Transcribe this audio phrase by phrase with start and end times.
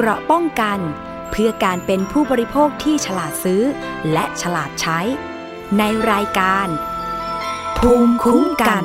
[0.00, 0.78] เกราะป้องกัน
[1.30, 3.62] เพื่อการเป็นผู้บริโภคที่ฉลาดซื้อ
[4.12, 5.00] และฉลาดใช้
[5.78, 5.82] ใน
[6.12, 6.66] รายการ
[7.78, 8.84] ภูมิคุ้มกัน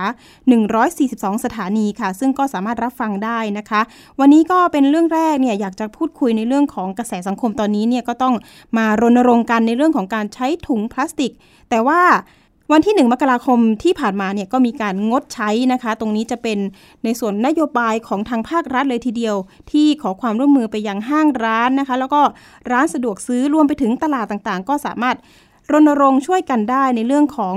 [0.70, 3.80] 142 สถานีค่ะ ซึ่งก็สามารถรับฟังได้นะคะ
[4.20, 8.34] วันนี้ก็เป็นเรื่องแรกเนี่ยอยากจะพูดคุยในเรื่องของกระแสสังคมตอนนี้เนี่ยก็ต้อง
[8.76, 11.32] มารณรงค์กันในเรื่องรื่องของการใช้ถุงพลาสติก
[11.70, 12.02] แต่ว่า
[12.72, 16.58] วันที่ 1 มกราคมที่ผ่านมาเนี่ยก็มีการงดใช้นะคะ ตรงนี้จะเป็น
[17.04, 19.36] ในส่วนนโยบายของทางภาครัฐเลยทีเดียว
[19.70, 22.20] ที่ขอความร่วมมือไปยังห้างร้านนะคะ แล้วก็
[22.72, 25.16] ร้านสะดวกซื้อรวมไปถึงตลาดต่างๆ ก็สามารถ
[25.72, 27.56] รณรงค์ช่วยกันได้ในเรื่องของ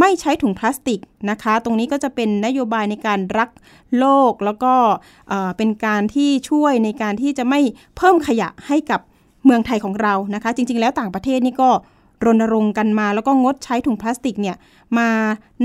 [0.00, 3.50] ไม่ใช้ถุงพลาสติกนะคะ ตรงนี้ก็จะเป็นนโยบายในการรัก
[3.98, 4.74] โลก แล้วก็
[5.56, 7.60] เป็นการที่ช่วยในการที่จะไม่
[7.96, 9.00] เพิ่มขยะให้กับ
[9.46, 11.70] เมืองไทยของเรานะคะ จริง ๆ แล้วต่างประเทศนี่ก็
[12.24, 14.56] รณรงค์กันมา แล้วก็งดใช้ถุงพลาสติกเนี่ย
[14.98, 15.08] มา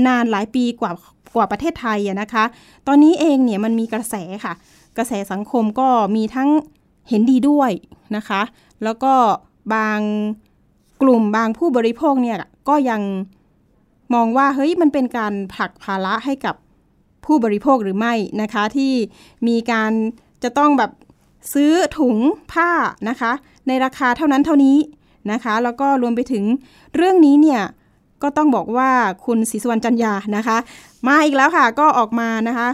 [0.06, 0.92] นานหลายปีกว่า
[1.36, 2.44] กว่าประเทศไทยนะคะ
[2.86, 4.54] ตอนนี้เองเนี่ยมันมีกระแสค่ะ
[4.96, 6.48] กระแสสังคมก็มีทั้ง
[7.08, 7.70] เห็นดีด้วย
[8.16, 8.42] นะคะ
[8.84, 9.12] แล้วก็
[9.74, 10.00] บาง
[11.02, 12.36] กลุ่มบางผู้บริโภคเนี่ย
[12.68, 13.02] ก็ยัง
[14.14, 16.54] มองว่าเฮ้ยมันเป็นการผลักภาระให้กับ
[17.24, 18.92] ผู้บริโภคหรือไม่นะคะ ที่
[19.48, 19.92] มีการ
[20.42, 20.90] จะต้องแบบ
[21.54, 22.16] ซื้อถุง
[22.52, 22.70] ผ้า
[23.08, 23.32] นะคะ
[23.68, 24.76] ในราคาเท่านั้นเท่านี้
[25.32, 26.44] นะคะ แล้วก็รวมไปถึง
[26.96, 27.62] เรื่องนี้เนี่ย
[28.22, 28.90] ก็ต้องบอกว่า
[29.26, 30.58] คุณศรีสุวรรณจันยานะคะ
[31.06, 32.68] มาอีกแล้วค่ะก็ออกมานะคะ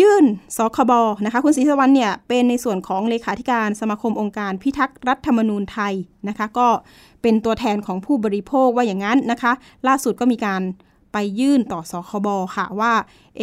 [0.00, 0.24] ยื่น
[0.56, 0.92] สคบ
[1.24, 5.94] นะคะ คุณศรีสุวรรณเนี่ยเป็นในส่วนของเลขาธิการสมาคมองค์การพิทักษ์รัฐธรรมนูญไทย
[6.28, 6.68] นะคะ ก็
[7.22, 9.52] เป็นตัวแทนของผู้บริโภคว่าอย่างนั้นนะคะ
[9.88, 10.62] ล่าสุดก็มีการ
[11.12, 12.92] ไปยื่นต่อสคบค่ะว่า
[13.38, 13.42] เอ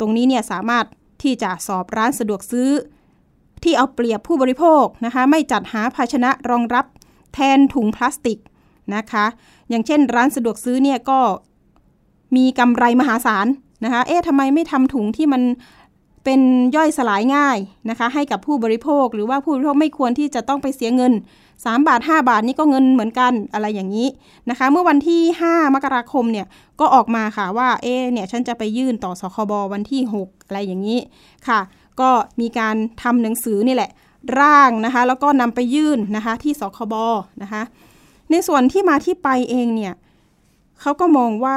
[0.00, 0.84] ตรงนี้เนี่ยสามารถ
[1.22, 2.68] ที่จะสอบร้านสะดวกซื้อ
[3.64, 6.86] ที่เอาเปรียบผู้บริโภคนะคะไม่จัดหาภาชนะรองรับ
[7.34, 8.38] แทนถุงพลาสติก
[8.94, 9.26] นะคะ
[9.68, 11.20] อย่างเช่นร้านสะดวกซื้อเนี่ยก็
[12.36, 13.46] มีกำไรมหาศาล
[13.84, 15.42] นะคะเอ๊ะทำไมไม่ทำถุงที่มัน
[16.24, 16.40] เป็น
[16.76, 17.58] ย่อยสลายง่าย
[17.90, 21.12] นะคะให้กับผู้บริโภคหรือว่าผู้บริโภคไม่ควรที่จะต้องไปเสียเงิน
[21.50, 24.08] 3 บาท 5 บาทนี่ก็เงินเหมือนกันอะไรอย่างนี้
[24.50, 26.46] นะคะเมื่อวันที่ 5 มกราคมเนี่ย
[26.80, 30.98] ก็ออกมาค่ะว่าเอ๊เนี่ยฉันจะไปยื่นต่อสคบวันที่ 6 อะไรอย่างนี้
[31.48, 31.60] ค่ะ
[32.00, 32.10] ก็
[32.40, 33.90] มีการทำหนังสือนี่แหละ
[34.40, 36.94] ร่างนะคะแล้วก็นำไปยื่นนะคะที่สคบ
[37.42, 37.62] นะคะ
[38.30, 39.94] ในส่วนที่มาที่ไปเองเนี่ย
[40.80, 41.56] เขาก็มองว่า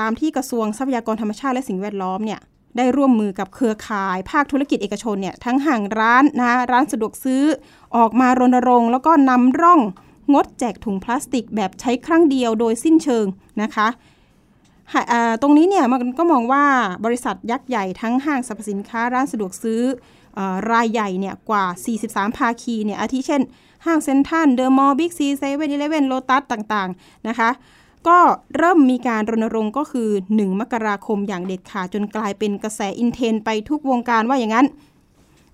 [0.00, 2.40] ตามที่กระทรวงทรัพยากรธรรมชาติและสิ่งแวดล้อมเนี่ย
[2.76, 7.42] ได้ร่วมมือกับเครือข่าย ภาคธุรกิจเอกชนเนี่ยทั้งห่างร้านนะร้านสะดวกซื้อ
[7.96, 9.80] ออกมารณรงค์ แล้วก็นำร่อง
[10.34, 13.26] งดแจกถุงพลาสติกแบบใช้ครั้งเดียวโดยสิ้นเชิง
[13.62, 13.88] นะคะ
[15.42, 16.64] ตรงนี้เนี่ยมันก็มองว่า
[17.04, 19.82] บริษัทยักษ์ใหญ่ทั้งห้างสรรพสินค้าร้านสะดวกซื้อ
[20.72, 21.64] รายใหญ่เนี่ยกว่า
[22.02, 23.42] 43 ภาคีเนี่ยอาทิเช่น
[23.84, 27.50] ห้างเซ็นทรัลเดอะมอลล์บิ๊กซีเซเว่นอีเลฟเว่นโลตัสต่างๆนะคะ
[28.08, 28.18] ก็
[28.56, 34.66] เริ่มมีการรณรงค์ก็คือ 1 มกราคมอย่างเด็ดขาดจนกลายเป็นกระแส in trend ไปทุกวงการว่าอย่างนั้น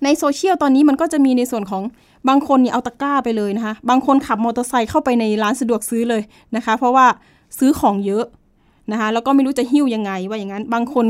[0.05, 1.83] ในโซเชียลตอนนี้มันก็จะมีในส่วนของ
[2.29, 6.23] บางคนเนี่ยเอาตะกร้าไปเลยนะคะ บางคนขับมอเตอร์ไซค์เข้าไปในร้านสะดวกซื้อเลย
[6.57, 7.07] นะคะ เพราะว่า
[7.59, 8.25] ซื้อของเยอะ
[8.91, 11.07] นะคะแล้วก็ไม่รู้จะหิ้วยังไงว่าอย่างนั้น บางคน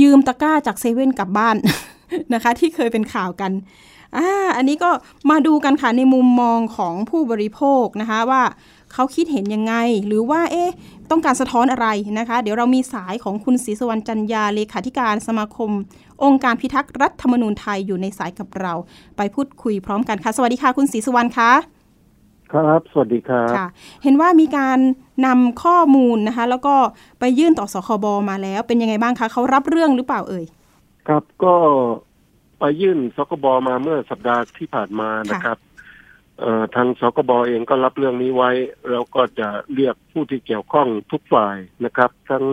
[0.00, 1.56] ยืมตะกร้าจากเซเว่นกลับบ้าน
[2.34, 3.52] นะคะ ที่เคยเป็นข่าวกัน
[4.16, 4.90] อ่าอันนี้ก็
[5.30, 8.42] มาดูกันค่ะในมุมมองของผู้บริโภคนะคะว่า
[8.92, 9.74] เขาคิดเห็นยังไง
[10.06, 10.70] หรือว่าเอ๊ะ
[11.10, 15.70] ต้องการสะท้อนอะไรนะคะ เดี๋ยวเรามีสายของคุณศรีสวรรณจันยาเลขาธิการสมาคม
[16.24, 18.74] องค์การพิทักษ์รัฐธรรมนูญไทยอยู่ในสายกับเรา
[19.16, 21.52] ไปพูดคุยพร้อมกันค่ะ สวัสดีค่ะคุณศรีสวรรณคะ
[22.52, 23.68] ครับ สวัสดีครับค่ะ
[24.02, 24.78] เห็นว่ามีการ
[25.26, 26.74] นำข้อมูลนะคะ แล้วก็
[27.20, 30.44] ไปยื่นต่อสคบมาแล้ว เป็นยังไงบ้างคะเขารับเรื่องหรือเปล่าเอ่ย
[31.08, 31.54] ครับก็
[32.58, 35.58] ไปยื่นสคบมาเมื่อสัปดาห์ที่ผ่านมานะครับ
[36.74, 38.50] ทางสคบเองก็รับเรื่องนี้ไว้
[38.90, 42.44] แล้วก็จะเรียกผู้ที่เกี่ยวข้องทุกฝ่ายนะครับ ทั้ง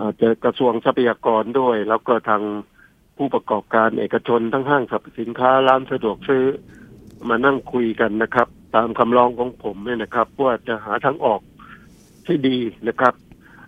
[0.00, 2.42] อาจจะกระทรวงทรัพยากรด้วย แล้วก็ทาง
[3.16, 6.44] ผู้ประกอบการเอกชนทั้งห้างสรรพสินค้าร้านสะดวกซื้อ
[7.28, 11.40] มานั่งคุยกันนะครับ ตามคำร้องของผมเนี่ยนะครับ ว่าจะหาทางออก
[12.26, 12.58] ที่ดี
[12.88, 13.14] นะครับ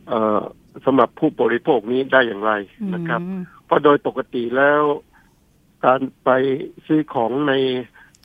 [0.09, 0.41] เอ่อ
[0.85, 2.53] สำหรับผู้บริโภคนี้ได้อย่างไร
[2.95, 3.21] นะครับ
[3.67, 4.83] เพราะโดยปกติแล้ว
[5.85, 6.31] การไป
[6.87, 7.55] ซื้อของใน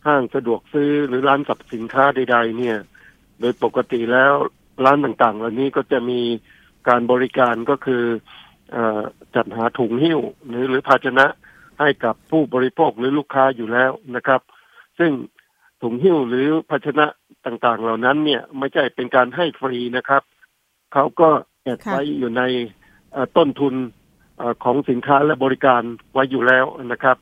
[0.05, 2.77] ห้างสะดวกซื้อหรือร้านสับสินค้าใด ๆ เนี่ย
[3.39, 4.33] โดยปกติแล้ว
[4.85, 6.21] ร้านต่างๆ เหล่านี้ก็จะมี
[6.87, 8.03] การบริการก็คือ
[8.75, 8.77] อ
[9.35, 11.25] จัดหาถุงหิ้วหรือหรือภาชนะ
[11.79, 14.41] ให้กับผู้บริโภคหรือลูกค้าอยู่แล้วนะครับ
[14.99, 15.11] ซึ่ง
[15.81, 17.05] ถุงหิ้วหรือภาชนะ
[17.45, 20.23] ต่างๆ เหล่านั้นเนี่ยไม่ใช่เป็นการให้ฟรีนะครับ
[20.93, 21.29] เขาก็
[21.63, 22.43] แอบไว้อยู่ใน
[23.37, 23.73] ต้นทุน
[24.63, 25.81] ของสินค้าและบริการ
[26.13, 27.17] ไว้อยู่แล้วนะครับ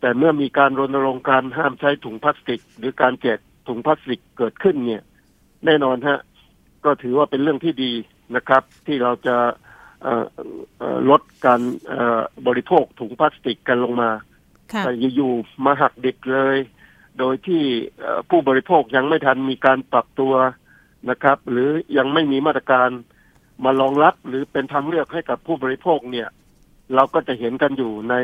[0.00, 3.38] แต่เมื่อมีการรณรงค์การห้ามใช้ถุงพลาสติก หรือการแจก
[3.68, 5.02] ถุงพลาสติกเกิดขึ้นเนี่ย
[5.66, 6.18] แน่นอนฮะ
[6.84, 7.92] ก็ถือว่าเป็นเรื่องที่ดี
[8.36, 9.36] นะครับ ที่เราจะ
[11.10, 11.60] ลดการ
[12.46, 14.10] บริโภคถุงพลาสติกกันลงมา
[14.84, 16.58] แต่อยู่ๆมาหักเด็กเลย
[17.18, 17.62] โดยที่
[18.30, 20.34] ผู้บริโภคยังไม่ทันมีการปรับตัว
[21.10, 22.88] นะครับ หรือยังไม่มีมาตรการ
[23.64, 26.28] มารองรับหรือเป็นทางเลือกให้กับผู้บริโภคเนี่ย
[26.94, 28.14] เราก็จะเห็นกันอยู่ใน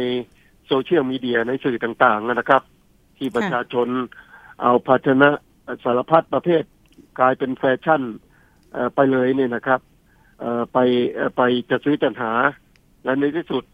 [0.67, 2.62] โซเชียลมีเดียในสื่อต่างๆนะครับ
[3.19, 3.88] ที่ประชาชน
[4.62, 5.31] เอาภาชนะ
[5.85, 6.62] สารพัดประเภท
[7.19, 8.02] กลายเป็นแฟชั่น
[8.94, 9.81] ไปเลยเนี่ยนะครับ
[10.73, 10.79] ไป
[11.37, 12.32] ไปจะซื้อจัดหา
[13.05, 13.64] และในที่สุด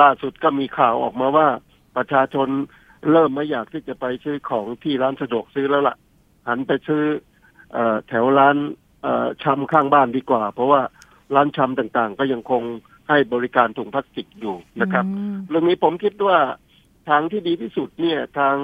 [0.00, 1.48] ล่าสุดก็มีข่าวออกมาว่า
[1.96, 2.48] ประชาชน
[3.10, 5.96] เริ่มไม่อยากที่จะไปซื้อของที่ร้านสะดวกซื้อแล้วละ่ะ
[6.48, 7.02] หันไปซื้อ
[8.08, 8.56] แถวร้าน
[9.42, 10.82] ชำข้างบ้านดีกว่า เพราะว่า
[11.34, 12.62] ร้านชำต่างๆ ก็ยังคง
[13.08, 15.04] ให้บริการถุงพลาสติกอยู่นะครับ
[15.48, 16.38] เรื่องนี้ผมคิดว่า
[17.08, 18.56] ทางที่ดีที่สุดเนี่ยทาง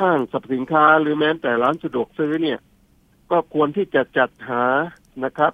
[0.00, 2.58] ห้างสรรพสินค้าหรือแม้แต่ร้านสะดวกซื้อเนี่ย
[3.30, 4.64] ก็ควรที่จะจัดหา
[5.24, 5.52] นะครับ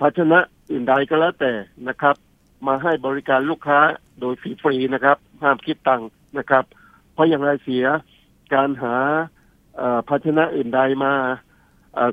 [0.00, 0.38] ภาชนะ
[0.70, 1.52] อื่นใดก็แล้วแต่
[1.88, 2.16] นะครับ
[2.66, 3.78] มาให้บริการลูกค้า
[4.20, 6.08] โดยฟรีๆนะครับ ห้ามคิดตังค์
[6.38, 6.64] นะครับ
[7.14, 7.84] เพราะอย่างไรเสีย
[8.54, 8.94] การหา
[10.08, 11.12] ภาชนะอื่นใดมา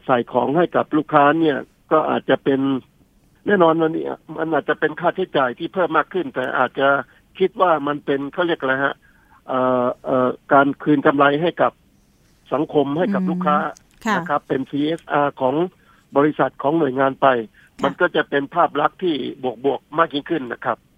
[0.05, 1.57] ใส่ของให้กับลูกค้าเนี่ย
[1.91, 2.59] ก็อาจจะเป็น
[3.47, 4.05] แน่นอนวันนี้
[4.37, 6.87] มันอาจจะเป็นค่าใช้จ่ายที่เพิ่มมากขึ้น แต่อาจจะ
[7.39, 8.95] คิดว่ามันเป็นเขาเรียกอะไรฮะ
[10.53, 11.71] การคืนกำไรให้กับ
[12.53, 13.57] สังคมให้กับลูกค้า
[14.17, 15.55] นะครับ เป็น CSR ของ
[16.17, 17.27] บริษัทของหน่วยงานไป
[17.83, 20.90] มันก็จะเป็นภาพลักษณ์ที่บวกบวกมากยิ่งขึ้นนะครับอืม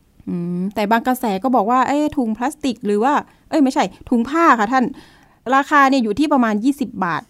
[0.76, 3.14] แต่บางกระแสก็บอกว่าเอ้ถุงพลาสติก หรือว่า
[3.50, 4.86] เอ้ยไม่ใช่ ถุงผ้าค่ะท่าน
[5.56, 7.24] ราคาเนี่ยอยู่ที่ประมาณยี่สิบบาท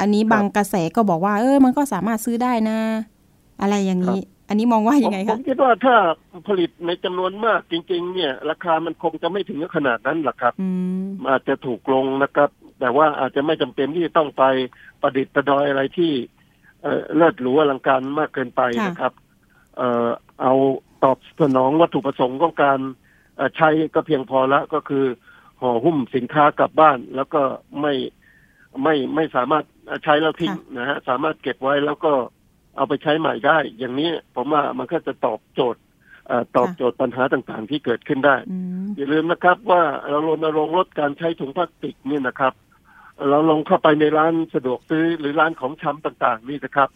[0.00, 2.78] อันนี้บางกระแสก็บอกว่า เออมันก็สามารถซื้อได้นะ
[3.60, 5.96] อะไรอย่างนี้ อันนี้มองว่ายังไงคะผมคิดว่าถ้า
[6.48, 10.54] ผลิตในจำนวนมากจริง ๆ เนี่ย ราคามันคงจะไม่ถึงขนาดนั้นหรอกครับ
[11.28, 12.50] อาจจะถูกลงนะครับ
[12.80, 14.44] แต่ว่าอาจจะไม่จำเป็นที่ต้องไป
[15.00, 16.12] ประดิษฐ์ประดอยอะไรที่
[17.16, 19.12] เลิศหรูอลังการมากเกินไปนะครับ
[19.76, 20.08] เออ
[20.42, 20.54] เอา
[21.04, 22.80] ตอบสนองวัตถุประสงค์ของการ
[23.56, 25.04] ใช้ก็เพียงพอแล้วก็คือ
[25.60, 27.42] ห่อหุ้มสินค้ากลับบ้าน แล้วก็
[27.80, 27.94] ไม่
[28.82, 29.64] ไม่ไม่สามารถ
[30.04, 32.12] ใช้แล้วทิ้งนะฮะสามารถเก็บไว้แล้วก็
[32.76, 35.80] เอาไปใช้ใหม่ได้ อย่างนี้ผมว่ามันก็จะตอบโจทย์
[36.56, 38.36] ตอบโจทย์ปัญหาต่างๆ ที่เกิดขึ้นได้
[38.96, 42.54] อย่าลืมนะครับ ว่าเรารณรงค์ลดการใช้ถุงพลาสติกนี่นะครับ
[43.28, 46.88] เราลงเข้าไปในร้านสะดวกซื้อหรือร้านของชำต่าง ๆ นี่นะครับ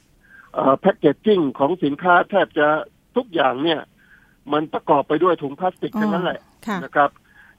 [0.81, 2.69] แพ็กเกจจิ้งของสินค้าแทบจะ
[3.17, 3.81] ทุกอย่างเนี่ย
[4.53, 6.41] มันประกอบไปด้วยถุงพลาสติกทั้งนั้นแหละ
[6.85, 7.11] นะครับ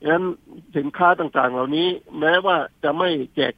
[0.02, 0.26] ดังนั้น
[0.78, 1.88] สินค้าต่างๆ เหล่านี้
[2.20, 3.54] แม้ว่าจะไม่แจก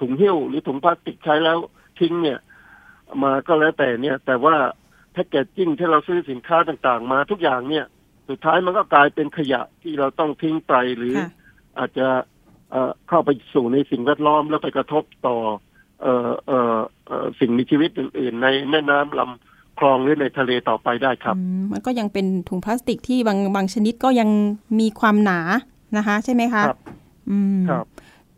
[0.00, 1.58] ถุงหิ้วหรือถุงพลาสติกใช้แล้ว
[2.00, 2.38] ทิ้งเนี่ย
[3.22, 4.56] มาก็แล้วแต่เนี่ย แต่ว่า
[5.12, 7.86] แพ็กเกจจิ้งที่เราซื้อสินค้าต่างๆ มาทุกอย่างเนี่ย
[8.28, 11.14] สุดท้ายมันก็กลายเป็นขยะที่เราต้องทิ้งไปหรือ
[11.78, 12.08] อาจจะ
[13.08, 15.36] เข้าไปสู่ในสิ่งแวดล้อมแล้วไปกระทบต่อ
[16.02, 21.36] เอ่อเอ่อสิ่งมีชีวิตอื่น ๆ ในแม่น้ำลำคลองหรือในทะเลต่อไปได้ครับ
[21.72, 24.28] มันก็ยังเป็นถุงพลาสติกที่บางบางชนิดก็ยัง
[24.80, 25.40] มีความหนา
[25.96, 26.78] นะคะ ใช่ไหมคะครับ
[27.30, 27.86] อืมครับ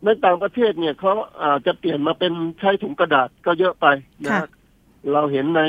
[0.03, 1.11] ในต่างประเทศเนี่ยเขา
[1.43, 3.87] อาจจะเปลี่ยนมาเป็นใช้ถุงกระดาษก็เยอะไป
[4.25, 4.47] นะ
[5.13, 5.61] เราเห็นใน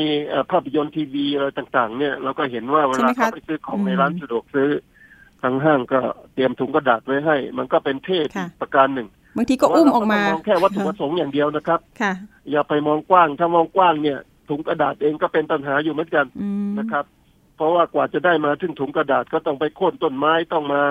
[0.50, 4.70] ภาพยนตร์ทีวีอะไรต่าง ๆ เนี่ยเราก็เห็นว่าเวลาเขาไปซื้อของในร้านสะดวกซื้อ
[5.42, 6.00] ทางห้างก็
[6.32, 8.26] เตรียมถุงกระดาษไว้ให้ มันก็เป็นเทศ
[8.60, 12.12] ประการหนึ่ง บางทีก็อุ้มออกมามองแค่วัตถุประสงค์อย่างเดียวนะครับ ค่ะ
[12.50, 16.26] อย่าไปมองกว้าง ถ้ามองกว้างเนี่ย ถุงกระดาษเองก็เป็นปัญหาอยู่เหมือนกัน
[16.78, 17.04] นะครับ
[17.56, 20.82] เพราะว่ากว่าจะได้มาถึงถุงกระดาษก็ต้องไปโค่นต้นไม้ต้องมา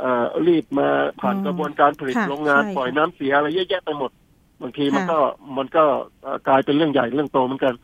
[0.00, 0.88] เอ่อรีบมา
[1.20, 4.10] ผ่านกระบวนการผลิตโรงงานปล่อยน้ำเสียอะไรเยอะแยะไปหมด
[4.62, 5.18] บางทีมันก็
[5.58, 5.84] มันก็
[6.48, 7.74] กลายเป็นเรื่องใหญ่เรื่องโตเหมือนกัน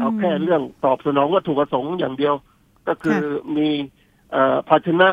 [0.00, 2.34] เอาแค่เรื่องตอบสนองวัตถุประสงค์อย่างเดียว
[2.88, 3.20] ก็คือ
[3.56, 3.68] มี
[4.68, 5.08] ภาชนะ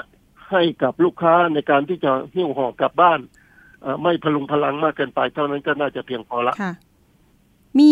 [0.50, 3.20] ให้กับลูกค้าในการที่จะหิ้วห่อกลับบ้าน
[4.04, 6.74] ไม่พลุงพลังมากเกินไป เท่านั้นก็น่าจะเพียงพอละค่ะ
[7.80, 7.92] มี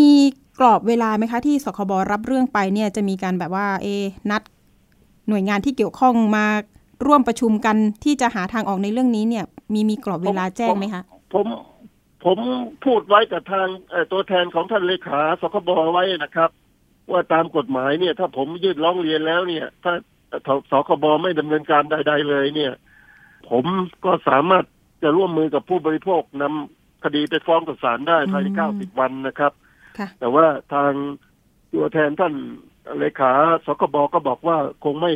[0.60, 3.88] กรอบเวลาไหมคะ ที่สคบรับเรื่องไปเนี่ยจะมีการแบบว่า เอ
[4.32, 4.42] นัด
[5.30, 6.46] หน่วยงานที่เกี่ยวข้องมา
[7.06, 11.04] ร่วมประชุมกันที่จะหาทางออกในเรื่องนี้เนี่ย มีมีกรอบเวลาแจ้งไหมคะ
[11.34, 11.46] ผม
[12.26, 12.38] ผม
[12.86, 13.68] พูดไว้กับทาง
[14.12, 16.50] ตัวแทนของท่านเลขาสคบไว้นะครับ
[17.12, 19.94] ว่าตามกฎหมายเนี่ย ถ้าผมยื่นร้องเรียนแล้วเนี่ย ถ้า
[20.72, 22.74] สคบไม่ดำเนินการใด ๆ เลยเนี่ย
[23.50, 23.66] ผม
[24.06, 24.66] ก็สามารถ
[25.04, 29.52] จะร่วมมือกับผู้บริโภคนำคดีไปฟ้องต่อศาลได้ภายในเก้าสิบวันนะครับ
[30.20, 30.92] แต่ว่าทาง
[31.74, 32.34] ตัวแทนท่าน
[33.00, 33.32] เลขา
[33.66, 35.12] สคบก็บอกว่าคงไม่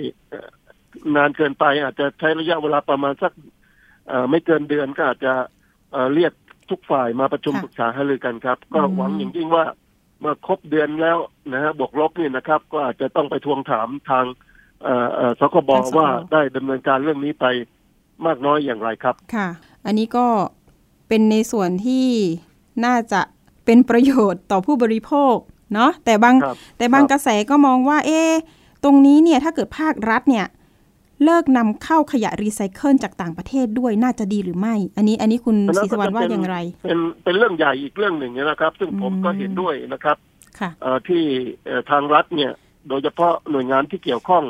[1.16, 3.32] นานเกินไป อาจจะใช้ระยะเวลาประมาณสัก
[4.30, 5.34] ไม่เกินเดือนก็อาจจะ
[6.14, 6.34] เรียก
[6.70, 9.66] ทุกฝ่ายมาประชุมปรึกษาหารือกันครับ ก็หวังอย่างยิ่งว่า
[10.20, 11.18] เมื่อครบเดือนแล้ว
[11.54, 14.26] นะฮะบวกลบนี่นะครับ ก็อาจจะต้องไปทวงถามทาง
[15.40, 17.46] สคบว่าได้ดำเนินการเรื่องนี้ไป
[18.26, 19.48] มากน้อยอย่างไรครับค่ะ
[19.86, 20.26] อันนี้ก็
[21.08, 22.08] เป็นในส่วนที่
[22.86, 23.22] น่าจะ
[23.66, 25.36] เป็นประโยชน์ต่อผู้บริโภค
[25.74, 26.36] เนาะแต่บาง
[26.78, 28.22] แต่บางกระแสก็มองว่า เอ๊
[28.84, 30.46] ตรงนี้เนี่ยถ้าเกิดภาครัฐเนี่ย
[31.24, 40.18] เลิกนำเข้าขยะรีไซเคิลจากต่างประเทศด้วยน่าจะดีหรือไม่ อันนี้อันนี้คุณศรีสวรรค์ว่าอย่างไร เป็นเป็นเรื่องใหญ่อีกเรื่องหนึ่งนะครับ ซึ่งผมก็เห็นด้วยนะครับ
[40.60, 40.70] ค่ะ
[41.08, 41.24] ที่
[41.90, 42.52] ทางรัฐเนี่ย
[42.90, 44.44] โดยเฉพาะหน่วยงานที่เกี่ยวข้อง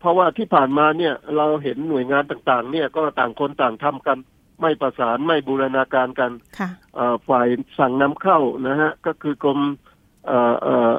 [0.00, 4.18] เพราะว่าที่ผ่านมาเนี่ยเราเห็นหน่วยงานต่างๆ เนี่ยก็ต่างคนต่างทำกัน
[4.60, 6.32] ไม่ประสานไม่บูรณาการกัน
[7.28, 7.48] ฝ่าย
[7.78, 9.60] สั่งนำเข้านะฮะก็คือกรม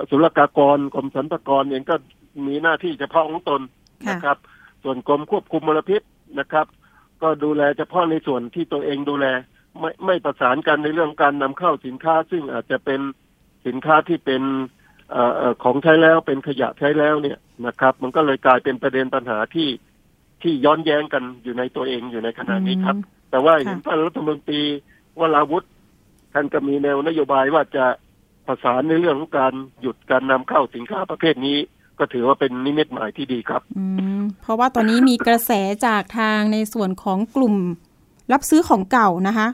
[0.09, 1.95] ศุลกากรกรมสรรพากรเองก็
[2.47, 3.61] มีหน้าที่เฉพาะของตน
[4.09, 4.37] นะครับ
[4.83, 6.01] ส่วนกรมควบคุมมลพิษ
[6.39, 6.67] นะครับ
[7.21, 9.25] ก็ดูแลเฉพาะในส่วนที่ตัวเองดูแล
[9.79, 13.01] ไม่ไม่ประสานกันในเรื่องการนำเข้าสินค้า ซึ่งอาจจะเป็น
[13.65, 14.43] สินค้าที่เป็น
[15.15, 15.17] อ
[15.63, 17.37] ของใช้แล้วเป็นขยะใช้แล้วเนี่ย
[17.67, 19.69] นะครับ มันก็เลยกลายเป็นประเด็นปัญหาที่
[20.41, 22.95] ที่ย้อนแย้งกันอยู่ในตัวเองอยู่ในขณะนี้ครับ
[23.29, 24.61] แต่ว่าเห็นท่านรัฐมนตรี
[25.19, 25.67] วราวุฒิ
[26.33, 27.85] ท่านก็มีแนวนโยบายว่าจะ
[28.47, 31.57] ประสานในเรื่องของการหยุดการนำเข้าสินค้าประเภทนี้
[31.99, 33.83] ก็ถือว่าเป็นนิมิตหมายที่ดีครับอื
[34.19, 35.51] มเพราะว่าตอนนี้มีกระแส
[35.87, 37.55] จากทางในส่วนของกลุ่ม
[38.33, 39.47] รับซื้อของเก่านะคะ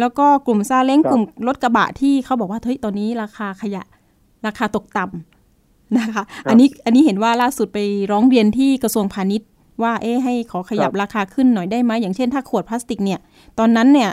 [0.00, 3.82] แล้วก็กลุ่มซาเล้งกลุ่มรถกระบะที่เขาบอกว่าเฮ้ยตอนนี้ราคาขยะ
[4.46, 7.78] ราคาตกต่ำนะคะ อันนี้อันนี้เห็นว่าล่าสุดไป
[8.12, 9.48] ร้องเรียนที่กระทรวงพาณิชย์
[9.82, 13.20] ว่าเอ๊ให้ขอขยับราคาขึ้นหน่อยได้ไหมอย่างเช่นถ้าขวดพลาสติกเนี่ย
[13.58, 14.10] ตอนนั้นเนี่ย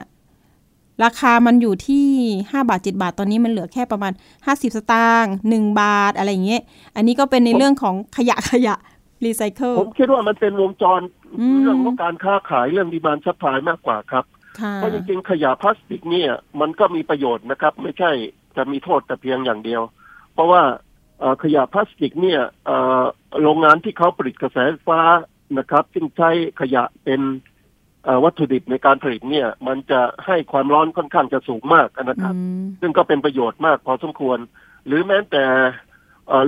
[1.04, 2.06] ราคามันอยู่ที่
[2.52, 4.12] ห้าบาทเจ็ดบาท ตอนนี้มันเหลือแค่ประมาณ
[4.46, 6.62] ห้าสิบสตางค์หนึ่งบาทอะไรอย่างเงี้ย
[6.96, 8.76] อันนี้ก็เป็นในเรื่องของขยะขยะ
[9.26, 11.02] รีไซเคิล ผมคิดว่ามันเป็นวงจร
[11.62, 14.26] เรื่องของการค้าขายเรื่อง demand supply มากกว่าครับ
[14.76, 18.12] เพราะจริงๆ ขยะพลาสติกเนี่ยมันก็มีประโยชน์นะครับ ไม่ใช่
[18.56, 19.82] จะมีโทษแต่เพียงอย่างเดียว
[20.34, 20.62] เพราะว่า
[21.44, 22.42] ขยะพลาสติกเนี่ย
[23.42, 25.02] โรงงานที่เขาผลิตกระแสไฟฟ้า
[25.58, 26.30] นะครับ ซึ่งใช้
[26.62, 27.22] ขยะเป็น
[28.24, 32.34] วัตถุดิบในการผลิตเนี่ย มันจะให้ความร้อนค่อนข้างจะสูงมากนะครับ
[32.82, 34.40] ซึ่งก็เป็นประโยชน์มากพอสมควร
[34.86, 35.46] หรือแม้แต่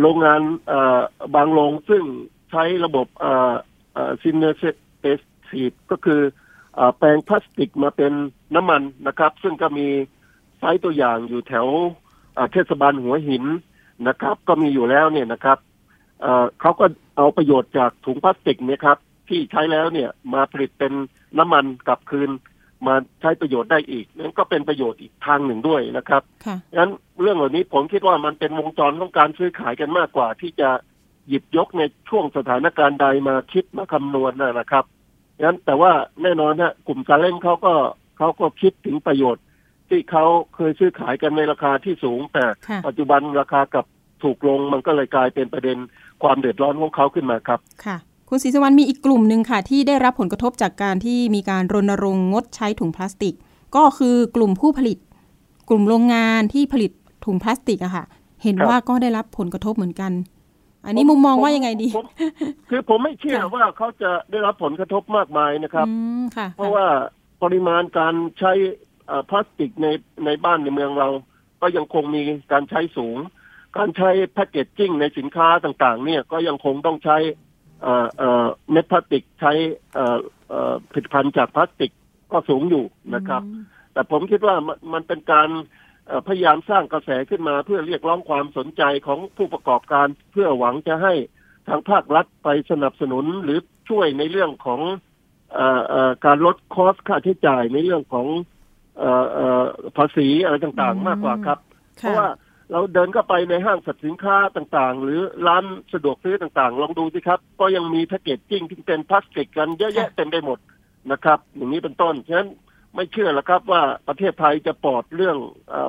[0.02, 0.42] โรงงาน
[1.36, 2.04] บางโรงซึ่ง
[2.52, 3.08] ใช้ระบบ
[4.22, 4.64] ซินเนเซ
[5.00, 5.06] เป
[5.50, 6.22] ซีดก็คือ
[6.98, 8.14] แปลงพลาสติกมาเป็น
[8.56, 9.88] น้ำมันนะครับ ซึ่งก็มี
[10.58, 11.68] ไซต์ตัวอย่างอยู่แถว
[12.52, 13.44] เทศบาลหัวหิน
[14.08, 15.58] นะครับ ก็มีอยู่แล้วเนี่ยนะครับ
[16.62, 16.86] เขาก็
[17.18, 18.98] เอาประโยชน์จากถุงพลาสติกเนี่ยครับ
[19.30, 20.94] ที่ใช้แล้วเนี่ยมาผลิตเป็น
[21.38, 22.30] น้ำมันกลับคืน
[22.88, 26.22] มาใช้ประโยชน์ได้อีกนั่นก็เป็นประโยชน์อีกทางหนึ่งด้วยนะครับ
[26.78, 30.70] งั้นเรื่องเหล่านี้ผมคิดว่ามันเป็นวงจรของการซื้อขายกันมากกว่า ที่จะ
[31.28, 34.86] หยิบยกในช่วงสถานการณ์ใดมาคิดมาคำนวณนะครับ
[35.44, 35.92] งั้นแต่ว่า
[36.24, 37.74] แน่นอนนะกลุ่มการเล่นเขาก็
[38.18, 39.44] เขาก็คิดถึงประโยชน์
[39.90, 42.46] ที่เขาเคยซื้อขายกันในราคาที่สูง แต่
[42.86, 43.86] ปัจจุบันราคากับ
[44.24, 45.78] ถูกลงมันก็เลยกลายเป็นประเด็น
[46.24, 47.98] ความเดือดร้อนของเขาขึ้นมาครับค่ะ
[48.30, 53.36] คุณศรีสวรรค์มีอีกกลุ่มหนึ่งค่ะ ที่ได้รับผลกระทบจากการที่มีการรณรงค์งดใช้ถุงพลาสติก
[53.76, 54.98] ก็คือกลุ่มผู้ผลิต
[55.70, 56.92] กลุ่มโรงงานที่ผลิต
[57.26, 58.06] ถุงพลาสติกอะค่ะ
[58.44, 60.12] เห็นว่าก็ได้รับผลกระทบเหมือนกัน
[60.86, 61.90] อันนี้มุมมองว่ายังไงดี
[62.70, 65.88] คือผมไม่เชื่อว่าเขาจะได้รับผลกระทบมากมายนะครับ
[66.58, 66.86] เพราะว่า
[67.44, 68.52] ปริมาณการใช้
[69.30, 69.88] พลาสติกใน
[70.26, 71.10] ในบ้านในเมืองเรา
[71.62, 72.22] ก็ยังคงมี
[72.52, 73.18] การใช้สูง
[73.78, 77.18] การใช้ packaging ในสินค้าต่างๆ เนี่ยก็ยังคงต้องใช้
[78.72, 79.52] เม็ดพลาสติกใช้
[80.92, 81.92] ผลิตภัณฑ์จากพลาสติก
[82.32, 82.86] ก็สูงอยู่
[83.16, 83.42] นะครับ
[83.94, 84.56] แต่ผมคิดว่า
[84.94, 85.50] มันเป็นการ
[86.28, 91.14] พยายามสร้างกระแสขึ้นมาเพื่อเรียกร้องความสนใจของผู้ประกอบการ เพื่อหวังจะให้
[91.68, 93.60] ทางภาครัฐไปสนับสนุนหรือ
[93.90, 94.82] ช่วยในเรื่องของ
[95.60, 98.28] อการลด cost ค่าใช้จ่ายในเรื่องของ
[99.98, 101.60] ภาษีอะไรต่างๆ มากกว่าครับ
[101.98, 102.28] เพราะว่า
[102.72, 110.60] เราเดินเข้าไปในห้างสรรพสินค้าต่างๆ หรือร้านสะดวกซื้อต่างๆ ลองดูสิครับ ก็ยังมีแพคเกจจิ้งที่เป็นพลาสติกกันเยอะแยะเต็มไปหมด
[111.12, 112.50] นะครับ อย่างนี้เป็นต้นฉะนั้น
[112.96, 115.38] ไม่เชื่อแล้วครับว่าประเทศไทยจะปลอดเรื่อง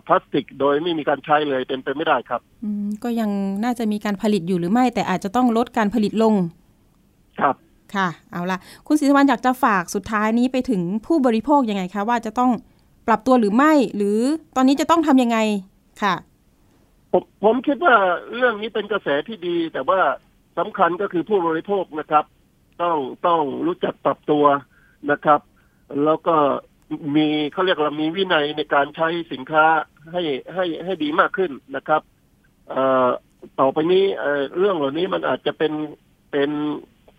[0.07, 3.31] พลาสติก โดยไม่มีการใช้เลยเป็นไปไม่ได้ครับอืมก็ยัง
[3.65, 6.35] น่าจะมีการผลิตอยู่หรือไม่ แต่อาจจะต้องลดการผลิตลง
[7.41, 7.55] ครับ
[7.95, 12.51] ค่ะ เอาละคุณศรีสวรรค์อยากจะฝากสุดท้ายนี้ไปถึงผู้บริโภคยังไงคะ ว่าจะต้อง
[13.07, 14.19] ปรับตัวหรือไม่ หรือ
[14.57, 15.39] ตอนนี้จะต้องทำยังไง
[16.03, 16.15] ค่ะ
[17.13, 17.97] ผมผมคิดว่า
[18.37, 20.01] เรื่องนี้เป็นกระแสที่ดี แต่ว่า
[20.59, 22.25] สำคัญก็คือผู้บริโภคนะครับ
[22.83, 24.45] ต้องต้องรู้จักปรับตัว
[25.11, 25.41] นะครับ
[26.05, 26.37] แล้วก็
[27.17, 29.65] มีเขาเรียกว่ามีวินัยในการใช้สินค้า
[30.13, 30.23] ให้
[30.55, 32.03] ให้ให้ดีมากขึ้นนะครับ
[32.69, 33.09] เอ่อ
[33.61, 35.73] ต่อไปนี้เอ่อเรื่องเหล่านี้มันอาจจะเป็น
[36.33, 36.51] เป็น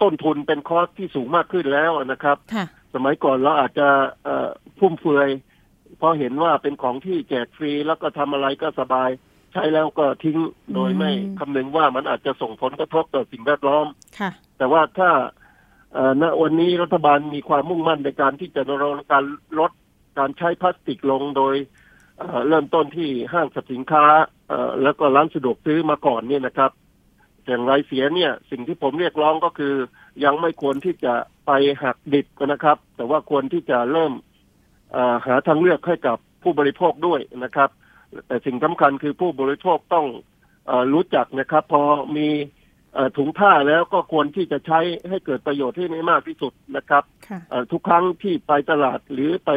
[0.01, 3.89] ต้นทุนเป็นคอสที่สูงมากขึ้นแล้วนะครับค่ะสมัยก่อนเราอาจจะ
[4.24, 5.29] เอ่อฟุ่มเฟือย
[5.98, 9.10] เพราะเห็นว่าเป็นของที่แจกฟรีแล้วก็ทำอะไรก็สบาย
[9.53, 10.38] ใช้แล้วก็ทิ้ง
[10.74, 13.86] โดยไม่อืมคำนึงว่ามันอาจจะส่งผลกระทบต่อสิ่งแวดล้อม
[14.20, 15.10] ค่ะแต่ว่าถ้า
[15.93, 19.24] เอ่อณวันนี้รัฐบาลมีความมุ่งมั่นในการที่จะรณรงค์การ
[19.60, 19.72] ลด
[20.17, 21.55] การใช้พลาสติกลงโดย
[22.17, 24.05] เอ่อเริ่มต้นที่ห้างสรรพสินค้า
[24.48, 26.72] เอ่อแล้วก็ร้านสะดวกซื้อมาก่อนเนี่ยนะครับ
[27.48, 29.74] อย่างไรเสียเนี่ย สิ่งที่ผมเรียกร้องก็คือ
[30.24, 31.13] ยังไม่ควรที่จะ
[31.46, 31.51] ไป
[31.84, 34.13] หักดิบนะครับ แต่ว่าควรที่จะเริ่ม
[34.91, 37.70] เอ่อหาทางเลือกให้กับผู้บริโภคด้วยนะครับ
[38.27, 40.08] แต่สิ่งสำคัญคือผู้บริโภคต้อง
[40.68, 41.82] เออรู้จักนะครับ พอ
[42.18, 42.27] มี
[42.94, 49.51] เอ่อถุงผ้าแล้วก็ควรที่จะใช้ให้เกิดประโยชน์ที่ไม่มากที่สุดนะครับค่ะเอ่อทุกครั้งที่ไปตลาดหรือไป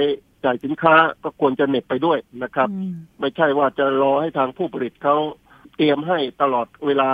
[0.44, 5.16] จ่ายสินค้าก็ควรจะเหน็บไปด้วยนะครับอืมไม่ใช่ว่าจะรอให้ทางผู้ผลิตเขา
[5.76, 7.10] เตรียมให้ตลอดเวลา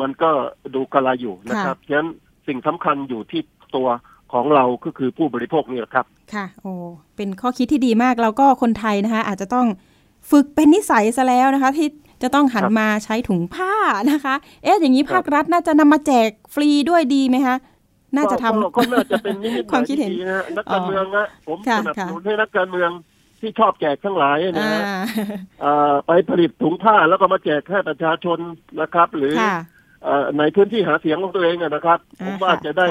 [0.00, 0.30] มันก็
[0.74, 2.10] ดูกระไรอยู่นะครับฉะนั้น
[2.46, 3.42] สิ่งสำคัญอยู่ที่
[3.76, 3.88] ตัว
[4.32, 6.72] ของเราก็คือผู้บริโภคนี่แหละครับ ค่ะ โอ้
[7.16, 9.66] เป็นข้อคิดที่ดีมากแล้วก็คนไทยนะคะอาจจะต้อง
[10.30, 11.88] ฝึกเป็นนิสัยซะแล้วนะคะ ที่
[12.22, 13.74] จะต้องหันครับมาใช้ถุงผ้า
[14.10, 17.56] นะคะ เอ๊ะอย่างนี้ภาครัฐน่าจะนำมาแจกฟรีด้วยดีไหมคะ
[18.16, 22.90] น่าจะทำก็ก็น่าจะเป็นนิมิตหควาามยคิดเห็นที่ดีนะฮะนักการเมืองนะผมค่ะสนับสนุนค่ะให้นักการเมือง
[23.40, 24.82] ที่ชอบแจกทั้งหลายนะอ่าฮะ
[25.60, 28.38] เอ่อไปผลิตถุงผ้าแล้วก็มาแจกให้ประชาชน
[28.80, 29.56] นะครับ หรือค่ะ
[30.04, 32.88] เอ่อในพื้นที่หาเสียงของตัวเองอะนะครับอ่าผมว่าค่ะจะได้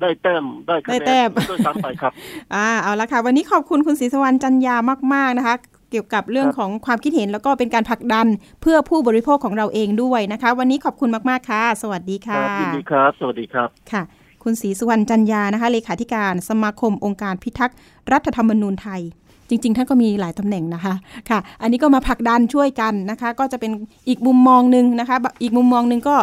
[0.00, 2.12] ได้แต้มได้คะได้แนแต้นมด้วยซ้ำไปครับ
[2.54, 4.76] อ่าเอาละค่ะ วันนี้ขอบคุณคุณศรีสวรรณจันยา
[5.14, 5.54] มาก ๆ นะคะ
[5.92, 8.26] เกี่ยวกับเรื่องครับของความคิดเห็นแล้วก็เป็นการผลักดัน
[8.62, 14.02] เพื่อผู้บริโภคของเราเองด้วยนะคะ วันนี้ขอบคุณมาก ๆ ค่ะ สวัสดีคค่ะรับยินดีครับ สวัสดีครับค่ะ
[14.42, 17.76] คุณศรีสุวรรณจันยานะคะเลขาธิการสมาคมองค์การพิทักษ์
[18.12, 19.00] รัฐธรรมนูญไทย
[19.48, 20.94] จริง ๆ ท่านก็มีหลายตำแหน่งนะคะ
[21.30, 23.70] ค่ะ อันนี้ก็มาผลักดันช่วยกันนะคะ ก็จะเป็น
[24.08, 26.16] อีกมุมมองหนึ่งนะคะ อีกมุมมองหนึ่งก็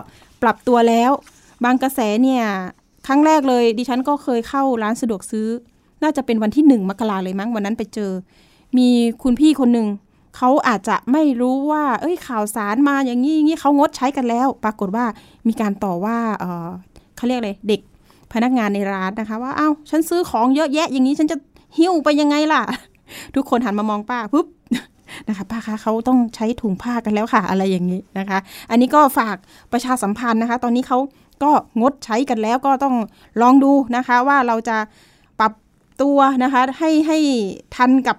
[0.44, 1.12] ปรับตัวแล้ว
[1.64, 2.44] บางกระแสเนี่ย
[3.08, 5.48] ครั้งแรกเลยดิฉันก็เคยเข้าร้านสะดวกซื้อ
[6.04, 8.12] น่าจะเป็นวันที่หนึ่งมกราเลยมั้ง วันนั้นไปเจอ
[8.78, 8.90] มี
[9.24, 9.88] คุณพี่คนหนึ่ง
[10.38, 15.06] เขาอาจจะไม่รู้ว่า เอ้ยข่าวสารมาอย่างนี้อย่างนี้เขางดใช้กันแล้ว ปรากฏว่า
[15.48, 16.70] มีการต่อว่าเออ
[17.16, 17.82] เขาเรียกอะไรเด็ก
[18.34, 21.38] พนักงานในร้านนะคะ ว่าอ้าวฉันซื้อของเยอะแยะอย่างนี้ฉันจะ
[21.78, 22.62] หิ้วไปยังไงล่ะ
[23.36, 24.48] ทุกคนหันมามองป้าปุ๊บ
[25.28, 29.38] นะคะป้าคะเขาต้องใช้ถุงผ้ากันแล้วค่ะอะไรอย่างนี้นะคะ อันนี้ก็ฝาก
[29.72, 30.98] ประชาสัมพันธ์นะคะ ตอนนี้เขา
[31.44, 31.52] ก็
[31.82, 32.96] งดใช้กันแล้วก็ต้อง
[33.42, 34.78] ลองดูนะคะ ว่าเราจะ
[35.40, 35.54] ปรับ
[36.02, 37.18] ตัวนะคะให้ให้
[37.76, 38.18] ทันกับ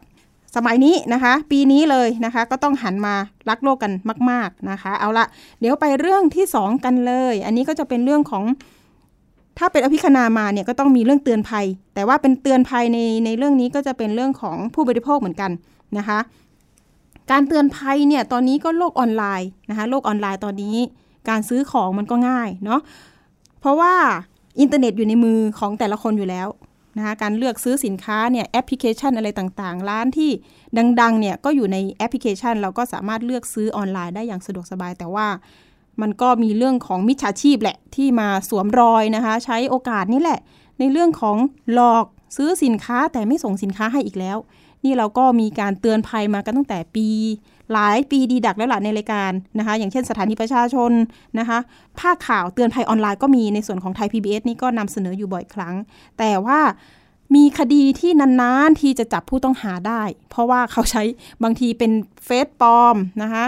[0.57, 3.15] สมัยนี้นะคะ ปีนี้เลยนะคะ ก็ต้องหันมา
[3.49, 3.93] รักโลกกัน
[4.31, 5.27] มาก ๆนะคะ เอาละ
[5.61, 8.45] เดี๋ยวไปเรื่องที่สองกันเลย อันนี้ก็จะเป็นเรื่องของ
[9.59, 15.51] ถ้าเป็นอภิคณามาเนี่ยก็ต้องมีเรื่องเตือนภัย แต่ว่าเป็นเตือนภัยในในเรื่องนี้ก็จะเป็นเรื่องของผู้บริโภคเหมือนกัน
[15.99, 16.19] นะคะ
[17.31, 20.77] การเตือนภัยเนี่ยตอนนี้ก็โลกออนไลน์นะคะ โลกออนไลน์ตอนนี้
[21.29, 22.81] การซื้อของมันก็ง่ายเนาะ
[23.61, 23.95] เพราะว่า
[24.61, 26.49] อินเทอร์เน็ตอยู่ในมือของแต่ละคนอยู่แล้ว
[27.01, 30.31] นะคะการเลือกซื้อสินค้าเนี่ยแอปพลิเคชันอะไรต่างๆ ร้านที่
[31.01, 35.27] ดังๆเนี่ยก็อยู่ในแอปพลิเคชัน เราก็สามารถเลือกซื้อออนไลน์ได้อย่างสะดวกสบาย แต่ว่า
[36.01, 40.41] มันก็มีเรื่องของมิจฉาชีพแหละที่มาสวมรอยนะคะ ใช้โอกาสนี่แหละ
[40.79, 41.37] ในเรื่องของ
[41.73, 42.05] หลอก
[42.37, 44.39] ซื้อสินค้าแต่ไม่ส่งสินค้าให้อีกแล้ว
[44.85, 47.09] นี่เราก็มีการเตือนภัยมากันตั้งแต่ปี
[47.73, 50.93] หลายปีดีดักแล้วล่ะในรายการนะคะ อย่างเช่นสถานีประชาชน
[51.39, 51.59] นะคะ
[52.01, 55.75] ภาคข่าวเตือนภัยออนไลน์ก็มีในส่วนของไทย PBS นี่ก็นำเสนออยู่บ่อยครั้ง
[56.19, 56.61] แต่ว่า
[57.35, 61.03] มีคดีที่นานๆที่จะจับผู้ต้องหาได้ เพราะว่าเขาใช้
[61.43, 61.93] บางทีเป็น
[62.25, 63.45] เฟซปลอมนะคะ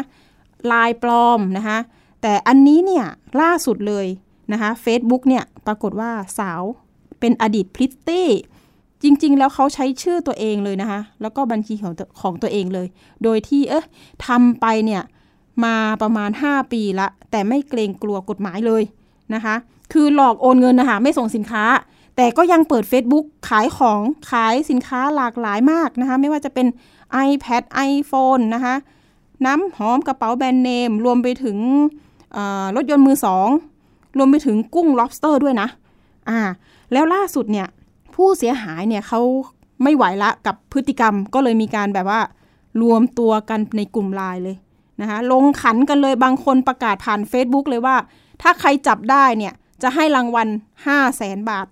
[0.73, 1.79] ลายปลอมนะคะ
[2.23, 3.07] แต่อันนี้เนี่ย
[3.41, 4.07] ล่าสุดเลย
[4.53, 6.63] นะคะ Facebook เนี่ยปรากฏว่าสาว
[7.21, 8.29] เป็นอดีตพริตตี้
[9.03, 12.87] จริง ๆ แล้วเขาใช้ชื่อตัวเองเลยนะคะ แล้วก็บัญชีของของตัวเองเลย
[13.25, 13.87] โดยที่เอ๊ะ
[14.27, 15.03] ทำไปเนี่ย
[15.65, 18.83] มาประมาณ 5 ปีละ แต่ไม่เกรงกลัวกฎหมายเลย
[19.35, 19.55] นะคะ
[19.93, 21.65] คือหลอกโอนเงินนะคะ ไม่ส่งสินค้า
[22.17, 26.67] แต่ก็ยังเปิด Facebook ขายของขายสินค้าหลากหลายมากนะคะ ไม่ว่าจะเป็น
[27.29, 28.75] iPad iPhone นะคะ
[29.47, 31.59] น้ำหอมกระเป๋าแบรนด์เนม รวมไปถึง
[32.77, 33.49] รถยนต์มือสอง
[34.19, 35.69] รวมไปถึงกุ้ง lobster ด้วยนะ
[36.29, 36.41] อ่า
[36.93, 37.69] แล้วล่าสุดเนี่ย
[38.17, 39.21] ผู้เสียหายเนี่ยเขา
[39.83, 42.21] ไม่ไหวละกับพฤติกรรมก็เลยมีการแบบว่า
[42.83, 44.57] รวมตัวกันในกลุ่มไลน์เลย
[45.01, 47.97] นะคะลงขันกันเลยบางคนประกาศผ่าน Facebook เลยว่า
[48.43, 51.67] ถ้าใครจับได้เนี่ยจะให้รางวัล 5 0 0แสนบาท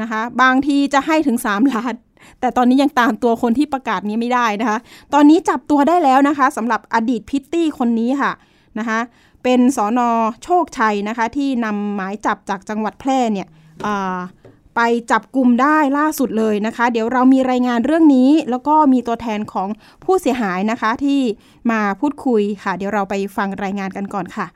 [0.00, 1.94] นะคะบางทีจะให้ถึง 3 ล้าน
[2.40, 4.78] แต่ตอนนี้ยังตามตัวคนที่ประกาศนี้ไม่ได้นะคะ
[5.14, 8.32] ตอนนี้จับตัวได้แล้วนะคะสำหรับอดีตพิตตี้คนนี้ค่ะ
[8.78, 8.98] นะคะ
[9.42, 10.10] เป็นสอนอ
[10.44, 13.48] โชคชัยนะคะที่นำหมายจับจากจังหวัดแพร่เนี่ย
[14.80, 19.68] ไปจับกลุ่มได้ล่าสุดเลยนะคะ เดี๋ยวเรามีรายงานเรื่องนี้ แล้วก็มีตัวแทนของ
[20.04, 21.20] ผู้เสียหายนะคะที่
[21.70, 24.46] มาพูดคุยค่ะ เดี๋ยวเราไปฟังรายงานกันก่อนค่ะ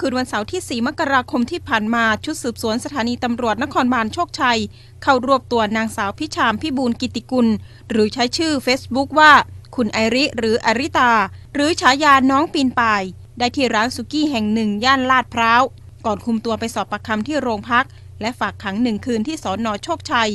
[0.00, 4.58] คืนวันเสาร์ที่ 4 มกราคมที่ผ่านมาชุดสืบสวนสถานีตำรวจนครบาลโชคชัย
[5.02, 7.48] เข้ารวบตัวนางสาวพิชามพิบูลกิติกุล
[7.90, 9.32] หรือใช้ชื่อ Facebook ว่า
[9.76, 11.12] คุณไอริหรืออริตา
[11.54, 13.02] หรือฉายาน้องปีนป่าย
[13.38, 15.62] ได้ที่ร้านสุกี้แห่งหนึ่งย่านลาดพร้าว
[16.06, 17.86] ก่อนคุมตัวไปสอบปากคำที่โรงพัก
[18.20, 20.30] และฝากขังหนึ่งคืนที่สอนอโชคชัย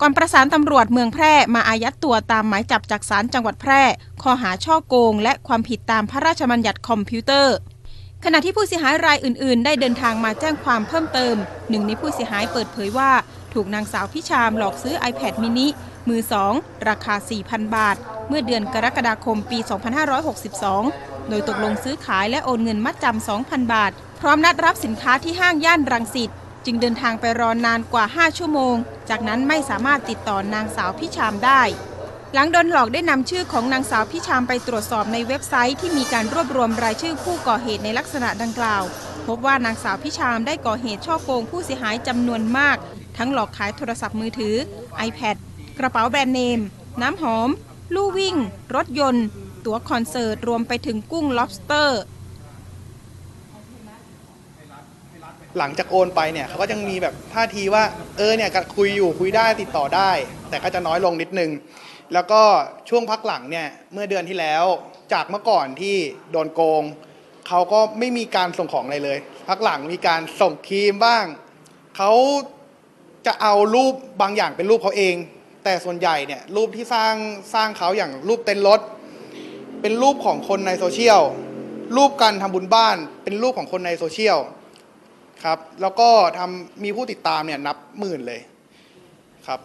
[0.00, 3.82] ก่อนประสานตำรวจเมืองแพร่มาอายัดตัวตามหมายจับจากศาลจังหวัดแพร่
[4.22, 7.54] ข้อหาช่อโกง และความผิดตามพระราชบัญญัติคอมพิวเตอร์
[8.26, 11.36] ขณะที่ผู้เสียหายรายอื่น ๆ ได้เดินทางมาแจ้งความเพิ่มเติม
[11.68, 13.10] หนึ่งในผู้เสียหายเปิดเผยว่า
[13.54, 15.66] ถูกนางสาวพิชามหลอกซื้อ iPad mini
[16.08, 16.52] มือสอง
[16.88, 17.96] ราคา 4,000 บาท
[18.28, 19.58] เมื่อเดือนกรกฎาคมปี
[20.44, 26.30] 2562 โดยตกลงซื้อขายและโอนเงินมัดจำ 2,000 บาท พร้อมนัดรับสินค้าที่ห้างย่านรังสิต
[26.64, 28.74] จึงเดินทางไปรอนานกว่า 5 ชั่วโมง
[29.08, 31.62] จากนั้นไม่สามารถติดต่อนางสาวพิชามได้
[32.36, 38.82] หลังโดนหลอกได้นำชื่อของนางสาวพิชามไปตรวจสอบในเว็บไซต์ที่มีการรวบรวมรายชื่อผู้ก่อเหตุในลักษณะดังกล่าว
[39.26, 42.76] พบว่านางสาวพิชามได้ก่อเหตุช่อโกงผู้เสียหายจำนวนมาก
[43.18, 44.54] ทั้งหลอกขายโทรศัพท์มือถือ
[45.08, 45.36] iPad
[45.78, 46.60] กระเป๋าแบรนด์เนม
[47.02, 47.48] น้ำหอม
[47.94, 48.36] ลู่วิ่ง
[48.74, 49.26] รถยนต์
[49.64, 51.88] ตั๋วคอนเสิร์ต รวมไปถึงกุ้ง lobster
[55.58, 57.84] หลังจากโอนไปเนี่ยเขาก็ยังมีแบบท่าทีว่า
[58.16, 60.10] เออเนี่ยคุยอยู่คุยได้ติดต่อได้
[60.50, 61.50] แต่ก็จะน้อยลงนิดนึง
[62.12, 62.42] แล้วก็
[62.88, 64.64] ช่วงพักหลังเนี่ยเมื่อเดือนที่แล้ว
[65.12, 65.96] จากเมื่อก่อนที่
[66.30, 66.82] โดนโกง
[67.48, 71.24] เขาก็ไม่มีการส่งของอะไรเลย พักหลังมีการส่งครีมบ้าง
[71.96, 72.12] เขา
[73.26, 75.16] จะเอารูปบางอย่างเป็นรูปเขาเอง
[75.64, 77.14] แต่ส่วนใหญ่เนี่ยรูปที่สร้าง
[77.54, 78.80] สร้างเขาอย่างรูปเต็นรถ
[79.80, 81.20] เป็นรูปของคนในโซเชียล
[81.96, 84.38] รูปการทำบุญบ้านเป็นรูปของคนในโซเชียล
[85.44, 88.40] ครับ แล้วก็ทำมีผู้ติดตามเนี่ยนับหมื่นเลย
[89.46, 89.60] ครับ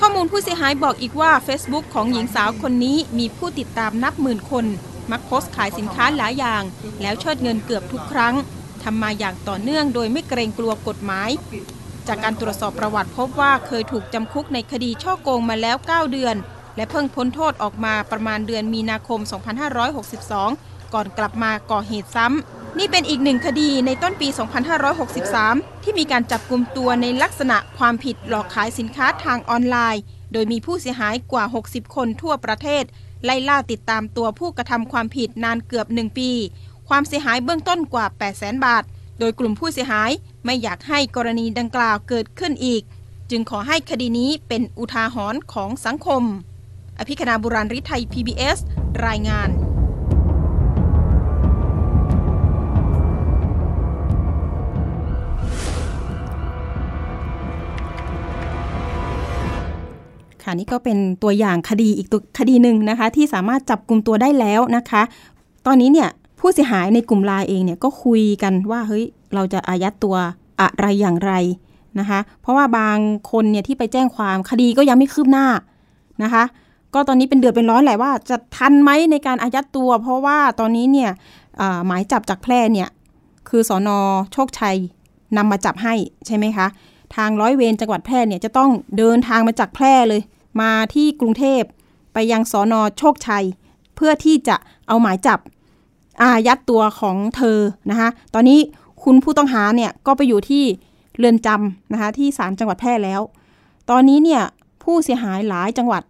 [0.00, 4.64] ข้อมูลผู้เสียหายบอกอีกว่า Facebook ของหญิงสาวคนนี้มีผู้ติดตามนับหมื่นคน
[5.10, 6.62] มักโพสต์ขายสินค้าหลายอย่าง
[7.02, 8.34] แล้วเชิดเงินเกือบทุกครั้ง
[8.82, 11.30] ทำมาอย่างต่อเนื่องโดยไม่เกรงกลัวกฎหมาย
[12.08, 16.36] จากการตรวจสอบประวัติพบว่าเคยถูกจำคุกในคดีช่อโกงมาแล้ว 9 เดือน
[16.76, 19.20] และเพิ่งพ้นโทษออกมาประมาณเดือนมีนาคม
[20.06, 24.28] 2562 ก่อนกลับมาก่อเหตุซ้ำ นี่เป็นอีกหนึ่งคดีในต้นปี
[25.06, 32.84] 2563 ที่มีการจับกลุ่มตัวในลักษณะความผิดหลอกขายสินค้าทางออนไลน์ โดยมีผู้เสียหายกว่า 60 คนทั่วประเทศ
[33.24, 36.30] ไล่ล่าติดตามตัวผู้กระทำความผิดนานเกือบ 1 ปี
[36.88, 38.84] ความเสียหายเบื้องต้นกว่า 800,000 บาท
[39.18, 40.10] โดยกลุ่มผู้เสียหาย
[40.44, 42.82] ไม่อยากให้กรณีดังกล่าวเกิดขึ้นอีก
[43.30, 46.22] จึงขอให้คดีนี้เป็นอุทาหรณ์ของสังคม
[46.98, 48.58] อภิคณาบุราริไทย PBS
[49.06, 49.50] รายงาน
[60.46, 65.02] ค่ะนี่ก็เป็นตัวอย่างคดีอีกตัวคดีหนึ่งนะคะ ที่สามารถจับกลุ่มตัวได้แล้วนะคะ
[65.66, 66.08] ตอนนี้เนี่ย
[66.40, 69.04] ผู้เสียหายในกลุ่มไลน์เองเนี่ยก็คุยกันว่าเฮ้ย
[69.34, 70.16] เราจะอายัดตัว
[70.60, 71.32] อะไรอย่างไร
[71.98, 72.98] นะคะ เพราะว่าบาง
[73.30, 75.46] คนเนี่ยที่ไปแจ้งความคดีก็ยังไม่คืบหน้า
[76.22, 76.44] นะคะ
[76.94, 81.10] ก็ตอนนี้เป็นเดือดเป็นร้อนแหละว่าจะทันไหมในการอายัดตัว เพราะว่าตอนนี้เนี่ย
[81.86, 82.88] หมายจับจากแพร่เนี่ย
[83.48, 83.98] คือสอนอ
[84.32, 84.76] โชคชัย
[85.36, 85.94] นำมาจับให้
[86.26, 86.66] ใช่ไหมคะ
[87.16, 90.22] ทางร้อยเวรจังหวัดแพร่เนี่ยจะต้องเดินทางมาจากแพร่เลย
[90.60, 91.62] มาที่กรุงเทพ
[92.12, 93.44] ไปยังสอนอโชคชัย
[93.96, 94.56] เพื่อที่จะ
[94.88, 95.38] เอาหมายจับ
[96.22, 97.58] อายัดตัวของเธอ
[97.90, 98.58] นะคะตอนนี้
[99.04, 100.64] คุณผู้ต้องหาเนี่ยก็ไปอยู่ที่
[101.18, 103.20] เรือนจำนะคะที่ศาลจังหวัดแพร่แล้ว
[103.90, 104.42] ตอนนี้เนี่ย
[104.82, 106.02] ผู้เสียหายหลายจังหวัด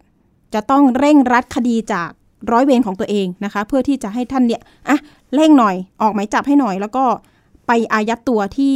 [0.54, 2.10] จะต้องเร่งรัดคดีจาก
[2.50, 4.98] ร้อยเวรของตัวเองนะคะ เพื่อที่จะให้ท่านเนี่ยอะ
[5.34, 7.04] เร่งหน่อยออกหมายจับให้หน่อย แล้วก็
[7.66, 8.74] ไปอายัดตัวที่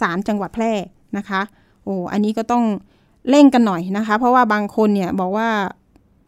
[0.00, 0.72] ศาลจังหวัดแพร่
[1.16, 1.40] นะคะ
[1.84, 2.64] โอ้อันนี้ก็ต้อง
[3.30, 5.48] เร่งกันหน่อยนะคะ เพราะว่าบางคนเนี่ยบอกว่า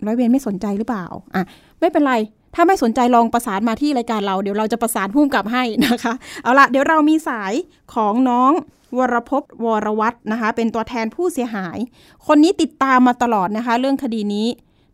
[0.06, 1.42] ร้อยเวรไม่สนใจหรือเปล่าอะ
[1.80, 2.14] ไม่เป็นไร
[2.54, 7.52] ถ้าไม่สนใจลองประสานมาที่รายการเราเดี๋ยวเราจะประสานพุ่มกับให้นะคะ เอาละเดี๋ยวเรามีสาย
[7.94, 8.52] ของน้อง
[8.98, 9.30] วรพ
[9.64, 11.78] วรวัตรนะคะ เป็นตัวแทนผู้เสียหาย
[12.26, 14.48] คนนี้ติดตามมาตลอดนะคะ เรื่องคดีนี้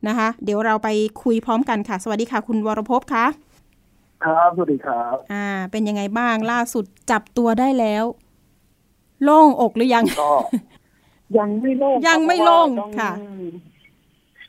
[0.08, 0.88] นะคะ เดี๋ยวเราไป
[1.22, 3.26] คุยพร้อมกันค่ะ สวัสดีค่ะ คุณวรพคะ
[4.24, 8.04] ครับสวัสดีครับอ่า เป็นยังไงบ้างล่าสุดจับตัวได้แล้ว
[9.22, 10.30] โล่งอกหรือยังก็
[11.38, 12.68] ยังไม่โล่งยังไม่โล่ง
[13.00, 13.12] ค่ะ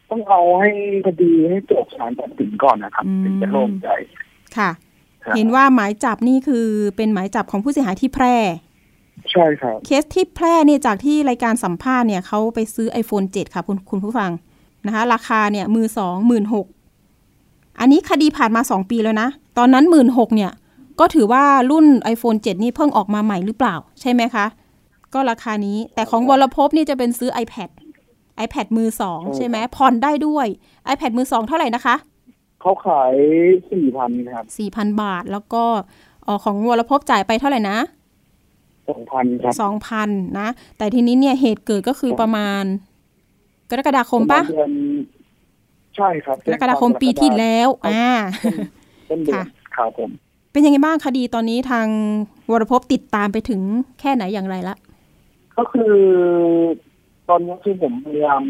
[0.09, 0.69] ต้องเอาให้
[1.05, 3.87] คดีให้จบศาลตัดสินก่อนนะครับอืมถึงจะโล่งใจ
[4.57, 4.69] ค่ะ
[5.23, 8.35] ครับเห็นว่าหมายจับนี่คือเป็นหมายจับของผู้เสียหายที่แพร่
[9.31, 14.31] ใช่ครับ เคสที่แพร่เนี่ยจากที่รายการสัมภาษณ์เนี่ยเขาไปซื้อ iPhone 7 ค่ะคุณคุณผู้ฟัง
[14.85, 16.65] นะคะ ราคาเนี่ยมือสองหมื่นหก
[17.79, 20.51] อันนี้คดีผ่านมา2ปีแล้วนะ ตอนนั้นหมื่นหกเนี่ย
[20.99, 24.45] ก็ถือว่ารุ่น iPhone 7 นี่เพิ่งออกมาใหม่หรือเปล่า ใช่ไหมคะ
[25.15, 27.69] ก็ราคานี้ แต่ของวรภพนี่จะเป็นซื้อ iPad
[28.45, 30.47] iPad มือสองใช่ไหมผ่อนได้ด้วย
[30.93, 31.95] iPad มือสองเท่าไหร่นะคะ
[32.61, 33.13] เขาขาย
[33.71, 35.63] สี่พันครับ4,000บาทแล้วก็
[36.23, 37.77] เอ่อของวรภพจ่ายไปเท่าไหร่นะ
[38.89, 40.47] สองพันครับสองพันนะ
[40.77, 42.63] แต่ทีนี้เนี่ยเหตุเกิดก็คือประมาณ
[43.69, 44.71] กรกฎาคมปะเดือน
[45.95, 48.09] ใช่ครับกรกฎาคมปีที่แล้ว อ่า
[49.09, 49.43] ต้นเดือนค่ะ
[49.75, 50.09] ครับผม
[50.51, 51.87] เป็นยังไงบ้างคดีตอนนี้ทาง
[52.51, 53.61] วรภพติดตามไปถึง
[53.99, 54.75] แค่ไหนอย่างไรละ
[55.57, 55.93] ก็คือ
[57.29, 58.41] ตอนนี้คือผมพยายาม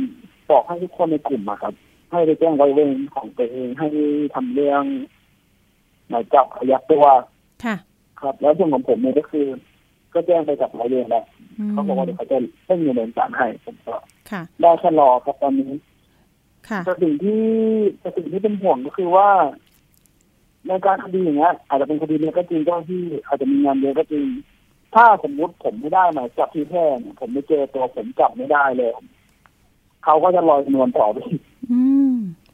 [0.49, 1.73] บอกให้ทุกคนในกลุ่มอะครับ
[2.11, 3.87] ให้ไปแจ้งไว้เวรของตัวเองให้
[4.35, 4.83] ทำเรื่อง
[6.09, 7.05] หมายจับอายัดตัว
[7.63, 7.75] ค่ะ
[8.21, 9.45] ครับ แล้วส่วนของผมเนี่ยก็คือ
[10.13, 11.25] ก็แจ้งไปกับรายเวรแล้ว
[11.67, 13.95] มเขาบอกว่าเดี๋ยวเขาจะเร่งดำเนินการให้ผมก็
[14.31, 15.71] ค่ะได้แค่รอครับตอนนี้
[16.69, 17.43] ค่ะแต่สิ่งที่
[17.99, 19.29] แต่สิ่งที่เป็นห่วงก็คือว่า
[20.67, 24.25] ในการคดีอย่างเงี้ยอาจจะเป็นคดีเนี้ยก็จริงเจ้าที่อาจจะมีงานเยอะก็จริง
[24.95, 28.89] ถ้าสมมุติผมไม่ได้หมายจับที่แพร่เนี่ยผมไม่เจอตัวผมจับไม่ได้เลย
[30.03, 31.81] เขาก็จะลอยนวลต่อไปอีกอื
[32.11, 32.13] ม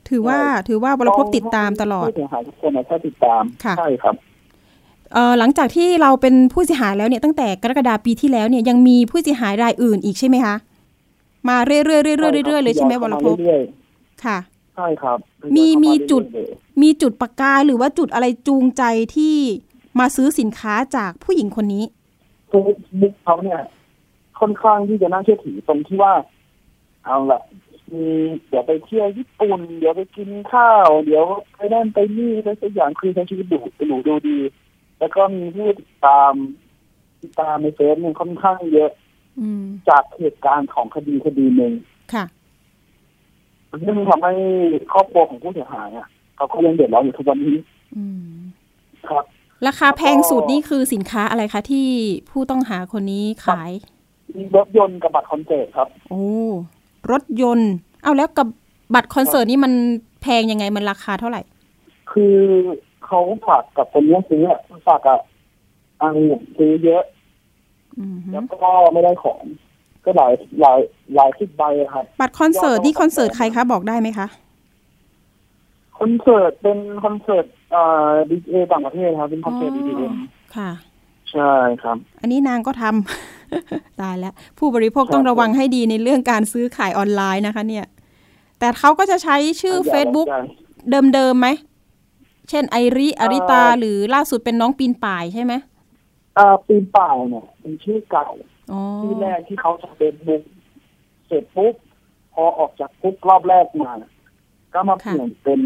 [0.10, 4.16] ถือว่าถือว่าวรภพติดตามตลอดผู้เสียหายทุกคนนะถ้าติดตามค่ะใช่ครับ
[5.14, 10.56] เอ่อหลังจากที่เราเป็นผู้เสียหายแล้วเนี่ยตั้งแต่กรกฎาปีที่แล้วเนี่ยยังมีผู้เสียหายรายอื่นอีกใช่ไหมคะ
[11.50, 11.98] มาเรื่อยๆเรื่อ
[12.44, 13.62] ยๆเรื่อยๆเลยใช่ไหมวรภพเรื่อย
[14.26, 15.18] ค่ะๆใช่ครับ
[15.56, 16.50] มีมีจุดเรื่อย
[16.82, 18.84] มีจุดประกายหรือว่าจุดอะไรจูงใจ
[19.16, 19.36] ที่
[20.00, 22.01] มาซื้อสินค้าจากผู้หญิงคนนี้ๆ
[22.52, 23.62] เฟซบุ๊กเขาเนี่ย
[24.40, 26.14] ค่อนข้างที่จะน่าเชื่อถือตรงที่ว่า
[27.06, 27.42] เอาละ
[27.94, 28.06] มี
[28.48, 31.24] เดี๋ยวไปเที่ยวญี่ปุ่น เดี๋ยวไปกินข้าว เดี๋ยว
[31.56, 34.38] ไปนั่นไปนี่อะไรสักอย่างคือใช้ชีวิตดูหรูดูดี
[35.00, 36.34] แล้วก็มีผู้ติดตาม
[37.22, 38.92] ติดตามในเฟซเนี่ยค่อนข้างเยอะ
[39.40, 41.74] อืมจากเหตุการณ์ของคดีคดีหนึ่ง
[42.14, 42.26] ค่ะ
[43.86, 44.34] ซึ่งทำให้
[44.94, 47.58] ครอบครัวของผู้เสียหายอะเขาก็ยังเดือดร้อนอยู่ทุกวันนี้
[47.96, 48.32] อืม
[49.10, 49.26] ครับ
[49.68, 51.88] ราคาแพงสุดนี่คือสินค้าอะไรคะที่
[52.32, 53.72] ผู้ต้องหาคนนี้ขาย
[54.36, 56.26] มีรถยนต์กับบัตรคอนเสิร์ตครับ โอ้
[57.12, 58.48] รถยนต์ เอาแล้วกับ
[58.96, 59.74] บัตรคอนเสิร์ตนี่มัน
[60.22, 61.42] แพงยังไงมันราคาเท่าไหร่
[62.12, 62.36] คือ
[63.06, 65.20] เขาฝากกับคนเนี้ยซื้ออะฝากกับ
[66.02, 66.16] อัง
[66.58, 67.04] ซื้อเยอะ
[68.00, 69.42] อืมฮึแล้วก็ไม่ได้ของ
[70.06, 70.80] ก็หลายหลาย
[71.16, 74.28] หลายสิบใบอะครับบัตรคอนเสิร์ตนี่คอนเสิร์ตใครคะบอกได้ไหมคะ
[76.00, 80.04] คอนเสิร์ตเป็นคอนเสิร์ต เอ่อดีเอต่างประเทศครับ เป็นคอนเสิร์ตดีเอ
[80.56, 80.72] ค่ะ
[81.32, 81.54] ใช่
[81.84, 87.86] ครับ อันนี้นางก็ทำตายแล้ว ผู้บริโภคต้องระวังให้ดีในเรื่องการซื้อขายออนไลน์นะคะ เนี่ย
[88.60, 90.28] แต่เขาก็จะใช้ชื่อ Facebook
[91.14, 91.48] เดิมๆไหม
[92.50, 95.54] เช่นไอริอาริตา หรือล่าสุดเป็นน้องปีนป่ายใช่ไหม
[96.38, 98.28] อ่าปีนป่ายเนี่ยเป็นชื่อเก่า
[98.72, 100.44] อ๋อที่แรกที่เขาจะเป็นบุก
[101.28, 101.76] เสร็จปุ๊บ
[102.34, 103.92] พอออกจากคุกรอบแรกมา
[104.74, 105.60] ก็มาเปลี่ยนเป็น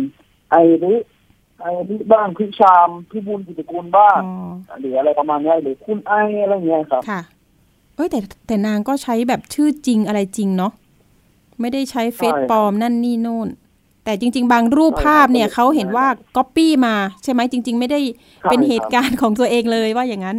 [0.50, 0.96] ไอริ
[1.60, 6.14] ไอริบ้างพี่ชามพี่บุญกิจกุลบ้างอ๋อหรืออะไรประมาณเนี้ยหรือคุณไอ
[6.44, 7.22] อะไรเงี้ยครับ ค่ะ
[7.96, 10.72] เอ้ยแต่แต่นางก็ใช้แบบชื่อจริงอะไรจริงเนาะ
[11.62, 13.48] ไม่ได้ใช้เฟซใช่ครับปลอมนั่นนี่โน่น
[14.04, 18.00] แต่จริง ๆ บางรูปใช่ครับภาพเนี่ยใช่เขาเห็นว่าก๊อปปี้มา ใช่ไหมจริง ๆ ไม่ได้
[18.42, 20.38] ใช่เป็นครับเหตุการณ์ของตัวเองเลยว่าอย่างนั้น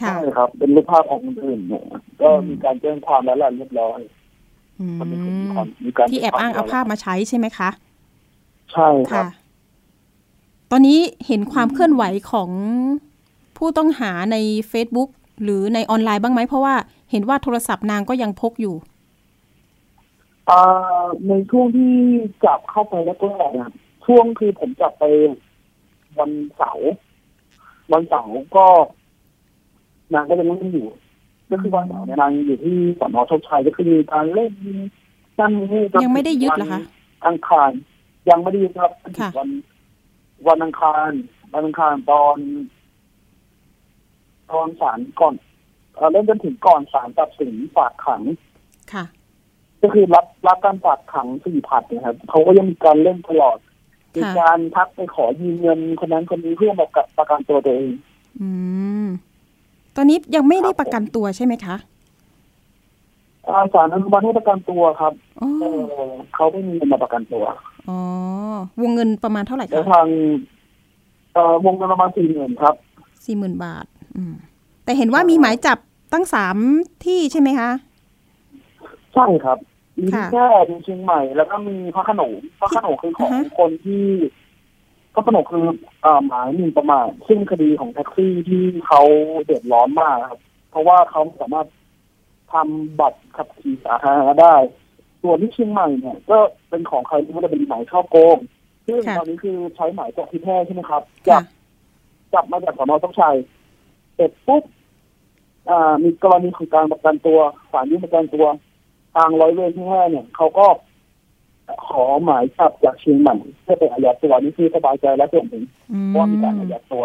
[0.00, 1.84] ค่ะ ใช่ครับ เป็นรูปภาพของคนอื่นเนี่ย
[2.20, 4.00] ก็มีการแจ้งความแล้วแหละเรียบร้อย
[4.80, 7.70] อืมันมีมความมีการที่แอบอ้างเอาภาพมาใช้ใช่ไหมคะ
[8.72, 9.26] ใช่ครัค่ะบ
[10.74, 12.50] ตอนนี้เห็นความเคลื่อนไหวของ
[13.56, 14.36] ผู้ต้องหาใน
[14.72, 15.10] Facebook
[15.42, 16.74] หรือในออนไลน์บ้างไหม เพราะว่า
[17.10, 18.74] เห็นว่าโทรศัพท์นางก็ยังพกอยู่
[20.50, 21.92] อ่าในช่วงที่
[22.44, 23.70] จับเข้าไปแล้วก็เนี่ย
[24.06, 25.04] ช่วงคือผมจับไป
[26.18, 26.90] วันเสาร์
[27.92, 28.66] วันเสาร์ก็
[30.14, 30.86] นางก็ยังเล่นอยู่
[31.50, 34.52] ก็คือวันเสาร์เนี่ยนางอยู่ที่สอนอโชคชัยก็คือมีการเล่น
[35.38, 36.86] นั่นนี่จนยังไม่ได้ยึดเหรอคะวั
[37.22, 37.70] นอังคาร
[38.30, 39.48] ยังไม่ได้ยึดครับค่ะวัน
[40.48, 41.10] วันอังคาร
[41.52, 42.36] วันอังคารตอน
[44.50, 45.34] ตอนศาลก่อน
[45.94, 48.22] เอ่อเล่นจนถึงก่อนศาลตัดสินฝากขัง
[48.92, 49.04] ค่ะ
[49.82, 53.58] ก็คือรับรับการฝากขังสี่ผัดนะครับเขาก็ยังมีการเล่นตลอด
[54.14, 57.94] มีค่ะการทักไปขอยืมเงินคนนั้นคนนี้เพื่อมากับประกันตัวตัวเอง
[58.40, 58.48] อื
[59.04, 59.06] ม
[59.96, 61.76] ตอนนี้ยังไม่ได้ครับประกันตัวใช่ไหมคะ
[63.48, 65.64] อาสารอนุมัติให้ประกันตัวครับอ๋อเอ
[66.10, 67.44] อเขาไม่มีเงินมาประกันตัว
[67.88, 67.98] อ๋อ
[68.82, 70.06] วงเงินประมาณเท่าไหร่แล้วคะทาง
[71.34, 72.74] เอ่อวงเงินประมาณสี่หมื่นครับ
[73.26, 74.34] สี่หมื่นบาท อืม
[74.84, 75.78] แต่เห็นว่ามีหมายจับ
[76.12, 76.56] ตั้งสาม
[77.04, 77.70] ที่ใช่ไหมคะ
[79.14, 79.58] ใช่ครับ
[79.98, 84.06] มมีที่แค่มีเชียงใหม่ แล้วก็มีพระโขนงพระโขนงคือของอือฮะคนที่
[85.14, 85.66] พระโขนงคือ
[86.02, 89.02] เอ่อหมายหมิ่นประมาทซึ่งคดีของแท็กซี่ที่เขา
[89.44, 90.40] เดือดร้อนมากครับ
[90.70, 91.66] เพราะว่าเขาไม่สามารถ
[92.52, 94.54] ทำบัตรขับขี่สาธารณะได้
[95.22, 98.36] ส่วนที่เชียงใหม่เนี่ย ก็เป็นของใครที่ไม่ได้เป็นหมายช่อโกง
[98.86, 101.44] ซึ่งค่ะ ตอนนี้คือใช้หมายจากที่แพร่ใช่ไหมครับจัค่ะ บ
[102.34, 103.36] จับมาจากสนต้องชัย
[104.14, 104.62] เสร็จปุ๊บ
[105.70, 107.38] อ่ามีกรณีของการประกันตัว
[107.72, 108.46] ศาลยื่นประกันตัว
[109.14, 110.66] ทางร้อยเวรที่แพร่เนี่ยเขาก็
[111.88, 117.04] ขอหมายจับจากเชียงใหม่เพื่อไปอายัดตัวนี่คือสบายใจแล้วส่วนหนึ่งอืเพราะว่ามีการอายัดตัว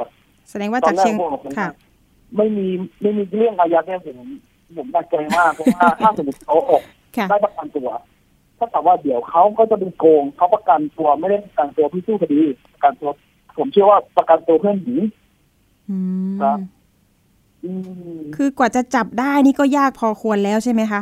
[0.50, 1.70] แสดงว่าจากเชียงตอนแรกผมค่ะ
[2.38, 2.68] ไม่มี
[3.02, 4.18] ไม่มีเรื่องอายัดเนี่ยผม
[4.78, 6.97] ผมตัดใจมากเพราะว่าถ้าสมมติเขาออกค่ะ
[7.30, 7.90] ได้ประกันตัว
[8.58, 12.42] ถ้าแต่ว่าเดี๋ยวเขาก็จะเป็นโกงเขาประกันตัวไม่ได้ประกันตัวเพี่สู้คดี
[12.74, 13.10] ประกันตัว
[13.58, 14.98] ผมเชื่อว่าประกันตัวเพื่อนหนี
[15.90, 15.98] อื
[16.30, 16.60] มครับ
[17.64, 17.72] อื
[18.18, 21.02] มคือกว่าจะจับได้นี่ก็ยากพอควรแล้วใช่ไหมคะ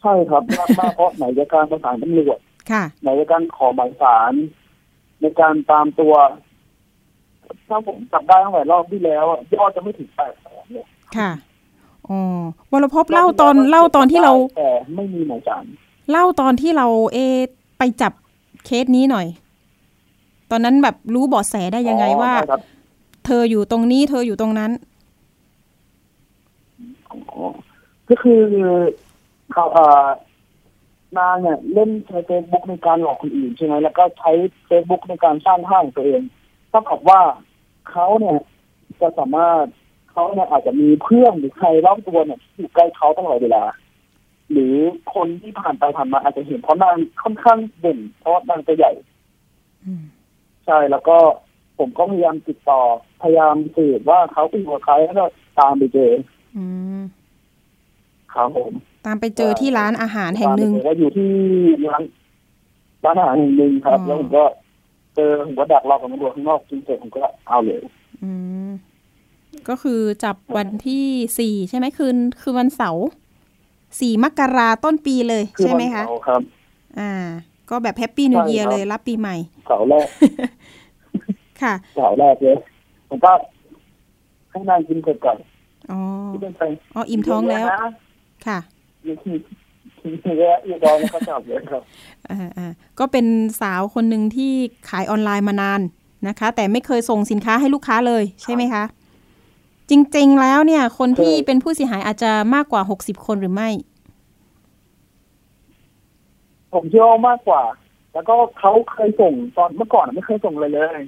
[0.00, 2.38] ใช่ครับยากมากเพราะไหนจะการประสานตำรวจ
[2.70, 4.32] ค่ะ ไหนจะการขอหมายสาร
[5.20, 6.14] ในการตามตัว
[7.68, 11.30] ถ้าผมจับได้ตั้งแต่รอบที่แล้วอะยอดจะไม่ถึงแปดแสนเลยค่ะ
[12.10, 12.20] อ๋อ
[12.72, 15.64] วรพบเล่าตอนเล่าตอนที่เราแต่ไม่มีหมายสาร
[16.10, 17.38] เล่าตอนที่เราเอะ
[17.78, 18.12] ไปจับ
[18.64, 19.26] เคสนี้หน่อย
[20.50, 22.60] ตอนนั้นแบบรู้เบาะแสได้ยังไงว่าอ๋อด้ครับ
[23.26, 24.70] เธออยู่ตรงนี้ เธออยู่ตรงนั้น
[27.08, 27.18] อ๋อ
[28.08, 28.40] ก็คือ
[29.52, 30.06] เขาเอ่อ
[31.18, 34.32] นางเนี่ยเล่นใช้เฟซบุ๊กในการหลอกคนอื่นใช่ไหมแล้วก็ใช้
[34.66, 36.22] เฟซบุ๊กในการสร้างห้างตัวเอง
[36.70, 37.20] เท่ากับว่า
[37.90, 38.38] เขาเนี่ย
[39.00, 39.64] จะสามารถ
[40.16, 43.62] เขาเนี่ยอาจจะมีเพื่อนหรือใครรอบตัวเนี่ยที่อยู่ใกล้เขาตลอดเวลา
[44.52, 44.76] หรือ
[45.14, 48.92] คนที่ผ่านไปผ่านมาอาจจะเห็นเพราะนางค่อนข้างเด่นเพราะว่านางตัวใหญ่
[49.84, 50.02] อืม
[50.66, 51.16] ใช่แล้วก็
[51.78, 52.80] ผมก็พยายามติดต่อ
[53.22, 55.24] พยายามสืบว่าเขาเป็นใครแล้วก็
[55.58, 56.12] ตามไปเจอ
[56.56, 56.64] อื
[56.98, 57.00] ม
[58.34, 58.72] ครับผม
[59.06, 61.30] ตามไปเจอที่ร้านอาหารแห่งหนึ่งตามไปเจอว่าอยู่ที่
[61.86, 62.02] ร้าน
[63.04, 64.44] ร้านอาหารแห่งหนึ่งครับอ๋อแล้วผมก็
[65.16, 67.80] เจอผมก็ดักรอกับตำรวจข้างนอกจนเสร็จผมก็เอาเลย
[68.22, 68.30] อื
[68.68, 68.70] ม
[69.68, 71.04] ก็คือจับวันที่
[71.38, 73.06] สี่ใช่ไหมคืนคือวันเสาร์
[74.00, 76.40] สี่มกราต้นปีเลยคือใช่ไหมวันคะเสาร์ครับ
[76.98, 77.12] อ่า
[77.70, 80.06] ก็แบบ happy new ใช่ year ครับเลยรับปีใหม่ เสาร์แรก
[81.62, 82.56] ค่ะ เสาร์แรกเลย
[83.08, 83.32] ผมก็
[84.50, 85.36] ให้นางกินเสร็จก่อน
[85.90, 86.00] อ๋อ
[86.32, 86.62] ที่เป็นไป
[86.94, 87.90] อ๋ออิ่มท้องแล้วเยะนะ
[88.46, 88.58] ค่ะ
[89.06, 89.34] มีที่
[90.22, 91.82] ที่เยอะอยู่ตอนแล้วก็จับเลยครับ
[92.30, 92.66] อ่าอ่า
[92.98, 93.26] ก็เป็น
[93.60, 94.52] สาวคนหนึ่งที่
[94.88, 95.80] ขายออนไลน์มานาน
[96.28, 98.84] นะคะ แต่ไม่เคยส่งสินค้าให้ลูกค้าเลยใช่ไหมคะ
[99.90, 103.70] จริง ๆ แล้วเนี่ย คนที่เคยเป็นผู้เสียหายอาจจะมากกว่าหกสิบคนหรือไม่
[106.72, 107.62] ผมเชื่อว่ามากกว่า
[108.12, 111.00] แล้วก็เขาเคยส่งตอนเมื่อก่อนไม่เคยส่งเลยเลย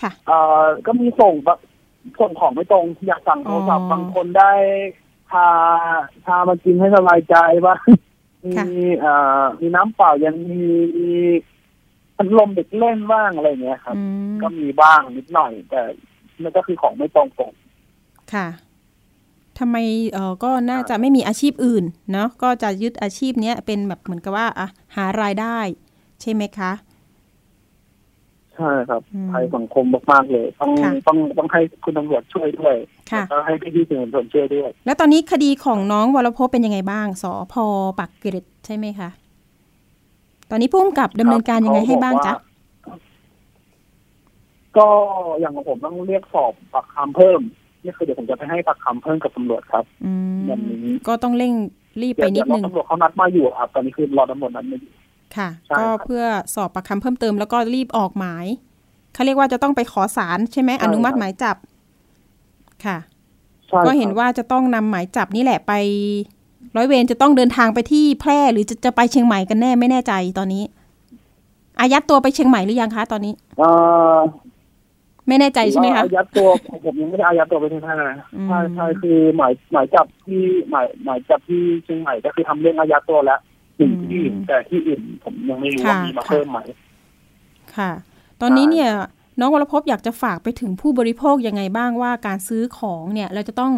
[0.00, 1.58] ค่ะเอ่อก็มีส่งแบบ
[2.20, 4.52] ส่งของไม่ตรง อยากสั่งโทรศัพอ๋ท์อบางคนได้
[5.30, 5.46] ชา
[6.24, 7.80] ชามากินให้สบายใจบ้าง
[8.44, 8.66] มีค่ะ
[9.00, 10.64] เอ่อมีน้ำเปล่ายังมี
[12.16, 15.82] พัดลมเด็กเล่นบ้างอะไรเงี้ยครับอืมก็มีบ้างนิดหน่อย แต่
[16.42, 17.52] นั่นก็คือของไม่ตรงปก
[18.34, 18.46] ค่ะ
[19.58, 19.76] ทำไม
[20.12, 24.66] เออก็น่าจะไม่มีอาชีพอื่นเนาะก็จะยึดอาชีพเนี้ยเป็นแบบเหมือนกับว่าอะ
[24.96, 25.58] หารายได้
[26.20, 26.72] ใช่ไหมคะ
[28.56, 32.74] ใช่ครับอืมภัยสังคมมากๆเลย ต้องค่ะต้องต้องให้คุณตำรวจช่วยด้วย
[33.10, 37.64] ค่ะแล้วก็ให้พี่ๆสื่อมวลชนช่วยด้วย แล้วตอนนี้คดีของน้องวรพจน์เป็นยังไงบ้างสอพอ
[37.98, 39.10] ปักเกร็ดใช่ไหมคะ
[40.50, 42.32] ตอนนี้พุ่มกับดำเนินการยังไงให้บ้างจ๊ะ
[44.76, 44.86] ก็
[45.40, 47.40] อย่างของผมต้องเรียกสอบปากคำเพิ่ม
[47.84, 51.52] นี่คือเดี๋ยวผมจะไปให้ปากคำเพิ่มกับตำรวจครับอืมวันนี้ก็ต้องเร่ง
[52.02, 54.90] รีบไปนิดนึงเยวรอตำรวจเขานัดมาอยู่ครับ ตอนนี้คือรอตำรวจนัดมาอยู่
[55.36, 58.46] ค่ะใช่ก็ครับเพื่อสอบปากคำเพิ่มเติมแล้วก็รีบออกหมาย
[59.14, 61.56] เขาเรียกว่าจะต้องไปขอสารใช่ไหมใช่อนุมัติครับหมายจับ
[62.84, 62.98] ค่ะ
[63.68, 65.72] ใช่ก็เห็นครับว่าจะต้องนำหมายจับนี่แหละไป
[66.76, 70.64] ร้อยเวรจะต้องเดินทางไปที่แพร่หรือจะจะไปเชียงใหม่กันแน่ไม่แน่ใจตอนนี้
[71.80, 73.70] อายัดตัวไปเชียงใหม่หรือยังคะตอนนี้ เอ่
[74.16, 74.18] อ
[75.30, 76.48] ไม่แน่ใจใช่ไหมคะอายัดตัว
[76.84, 83.40] ผมยังไม่ได้อายัดตัวไปที่ท่านะอืมใช่ใช่คือหมายหมายจับที่หมายหมายจับที่เชียงใหม่ก็คือทำเรื่องอายัดตัวแล้ว
[83.76, 86.58] หนึ่งที่แต่ที่อื่นผมยังไม่รู้ว่ามีมาเพิ่มไหม
[87.76, 87.90] ค่ะ
[88.40, 88.90] ตอนนี้ใช่เนี่ย
[89.40, 93.72] น้องวรพจน์อยากจะฝากไปถึงผู้บริโภคยังไงบ้างว่าการซื้อของเนี่ย เราจะต้อง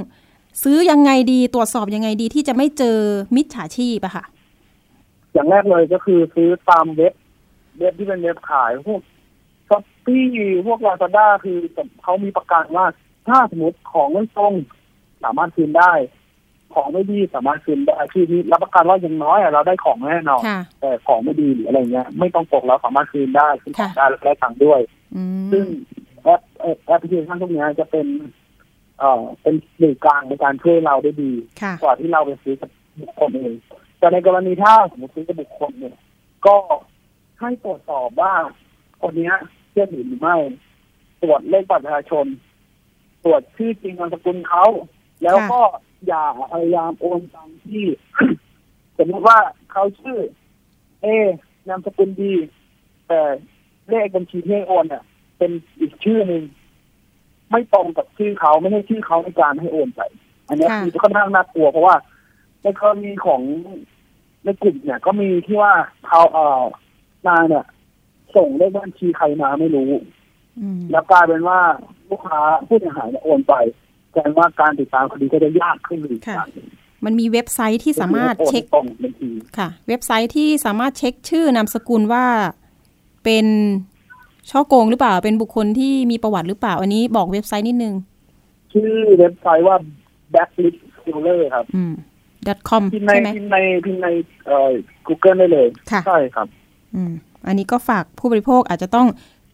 [0.62, 2.98] ซื้อยังไงดีตรวจสอบยังไงดีที่จะไม่เจอ
[3.36, 4.24] มิจฉาชีพอะค่ะ
[5.32, 7.12] อย่างแรกเลยก็คือซื้อตามเว็บ
[7.78, 9.00] เว็บที่เป็นเว็บขายพวก
[10.04, 11.58] ช้อปปี้พวกลาซาด้าคือ
[12.02, 12.86] เขามีประกันว่า
[13.28, 14.54] ถ้าสมมติของไม่ตรง
[15.24, 15.92] สามารถคืนได้
[16.74, 24.80] ของไม่ดีสามารถคืนได้คือมีรับประกันว่าอย่างน้อยอะเราได้ของแน่นอนค่ะแต่ของไม่ดีหรืออะไรเงี้ย ไม่ต้องตกเราสามารถคืนได้คืนของค่ะได้และได้ตังค์ด้วย
[25.16, 25.64] อืมซึ่ง
[26.22, 28.06] แอปแอปแอปพลิเคชันพวกเนี้ยจะเป็น
[28.98, 31.32] เอ่อเป็นสื่อกลางในการช่วยเราได้ดี
[31.62, 33.54] ค่ะกว่าที่เราไปซื้อกับบุคคลเอง
[33.98, 35.96] แต่ในกรณีถ้าสมมติซื้อกับบุคคลเนี่ย
[36.46, 36.56] ก็
[37.40, 38.32] ให้ตรวจสอบว่า
[39.02, 39.32] คนนี้
[39.72, 40.36] เชื่อถือหรือไม่
[41.22, 42.26] ตรวจเลขบัตรประชาชน
[43.24, 44.64] ตรวจชื่อจริงนามสกุลเขา
[45.22, 45.60] แล้วก็
[46.06, 47.86] อย่าพยายามโอนตังที่
[48.98, 49.38] สมมติว่า
[49.72, 50.18] เขาชื่อ
[51.02, 51.06] เอ
[51.68, 52.34] นามสกุลดี
[53.08, 53.20] แต่
[53.88, 55.02] เลขบัญชีที่ให้โอนเนี่ย
[55.38, 55.50] เป็น
[55.80, 56.42] อีกชื่อหนึ่ง
[57.50, 60.00] ไม่ตรงกับชื่อเขาไม่ใช่ชื่อเขาในการให้โอนไป
[60.48, 61.96] อันนี้คือค่อนข้างน่ากลัวเพราะว่า
[62.62, 63.40] ในกรณีของ
[64.44, 65.72] ในกลุ่มเนี่ย ก็มีที่ว่า
[66.06, 66.62] เขาเอ่อ
[67.26, 67.64] นายเนี่ย
[68.36, 69.90] ส่งเลขบัญชีใครมาไม่รู้
[70.90, 71.60] แล้วกลายเป็นว่า
[72.10, 73.54] ลูกค้าผู้เสียหายเนี่ยโอนไป
[74.10, 76.20] แสดงว่าการติดตามคดีก็จะยากขึ้นอีก
[77.04, 78.64] มันมีเว็บไซต์ที่สามารถเช็ค
[79.58, 82.24] ค่ะ เว็บไซต์ที่สามารถเช็คชื่อนามสกุลว่า
[83.24, 83.46] เป็น
[84.50, 87.94] ช่อโกงหรือเปล่า เป็นบุคคลที่มีประวัติหรือเปล่า อันนี้บอกเว็บไซต์นิดนึง
[88.72, 89.76] ชื่อเว็บไซต์ว่า
[90.32, 91.92] blacklist killer ครับ อืม
[92.68, 94.06] .com พิมพ์ในใช่ไหมพิมพ์ในพิมพ์ใน
[94.46, 94.70] เอ่อ
[95.06, 96.48] Google ได้เลยค่ะใช่ครับ
[96.94, 97.12] อืม
[97.46, 99.06] อันนี้ก็ฝากผู้บริโภคอาจจะต้อง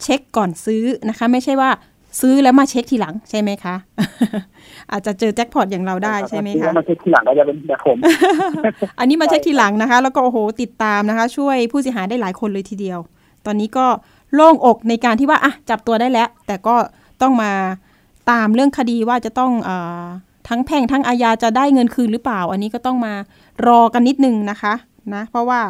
[0.03, 1.71] เช็คก่อนซื้อนะคะ ไม่ใช่ว่า
[2.21, 3.75] ซื้อแล้วมาเช็คทีหลังใช่ไหมคะ
[4.93, 7.99] อาจจะเจอแจ็คพอตอย่างเราได้ใช่ไหมคะมาเช็คทีหลังก็จะเป็นแบบผม
[8.99, 12.99] อันนี้มาเช็คทีหลังนะคะ แล้วก็โอ้โหติดตามนะคะ ช่วยผู้เสียหายได้หลายคนเลยทีเดียว
[13.47, 13.87] ตอนนี้ก็
[14.35, 16.77] โล่งอกในการที่ว่าอะจับตัวได้แล้ว แต่ก็
[17.23, 17.53] ต้องมา
[18.31, 19.71] ตามเรื่องคดีว่าจะต้องเอ
[20.03, 20.07] อ
[20.49, 23.15] ทั้งแพ่งทั้งอาญาจะได้เงินคืนหรือเปล่า อันนี้ก็ต้องมา
[23.67, 24.75] รอกันนิดนึงนะคะ
[25.15, 25.61] นะ เพราะว่า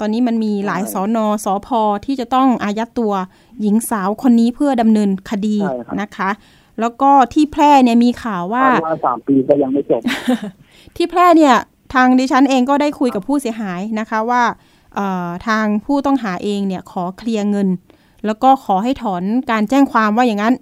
[0.00, 3.12] ตอนนี้มันมีหลายสอนอสอพอที่จะต้องอายัดตัว
[3.60, 6.30] หญิงสาวคนนี้เพื่อดำเนินคดีใช่ครับนะคะ
[6.80, 10.02] แล้วก็ที่แพร่เนี่ยมีข่าวว่าว่าสามปีก็ยังไม่จบ
[10.96, 11.54] ที่แพร่เนี่ย
[11.94, 14.42] ทางดิฉันเองก็ได้คุยกับผู้เสียหายนะคะว่า
[14.94, 17.68] เอ่อทางผู้ต้องหาเองเนี่ยขอเคลียร์เงิน
[18.26, 20.54] แล้วก็ขอให้ถอนการแจ้งความว่าอย่างนั้น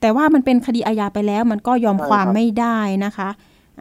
[0.00, 3.28] แต่ว่ามันเป็นคดีอาญาไปแล้ว มันก็ยอมใช่ความครับไม่ได้นะคะ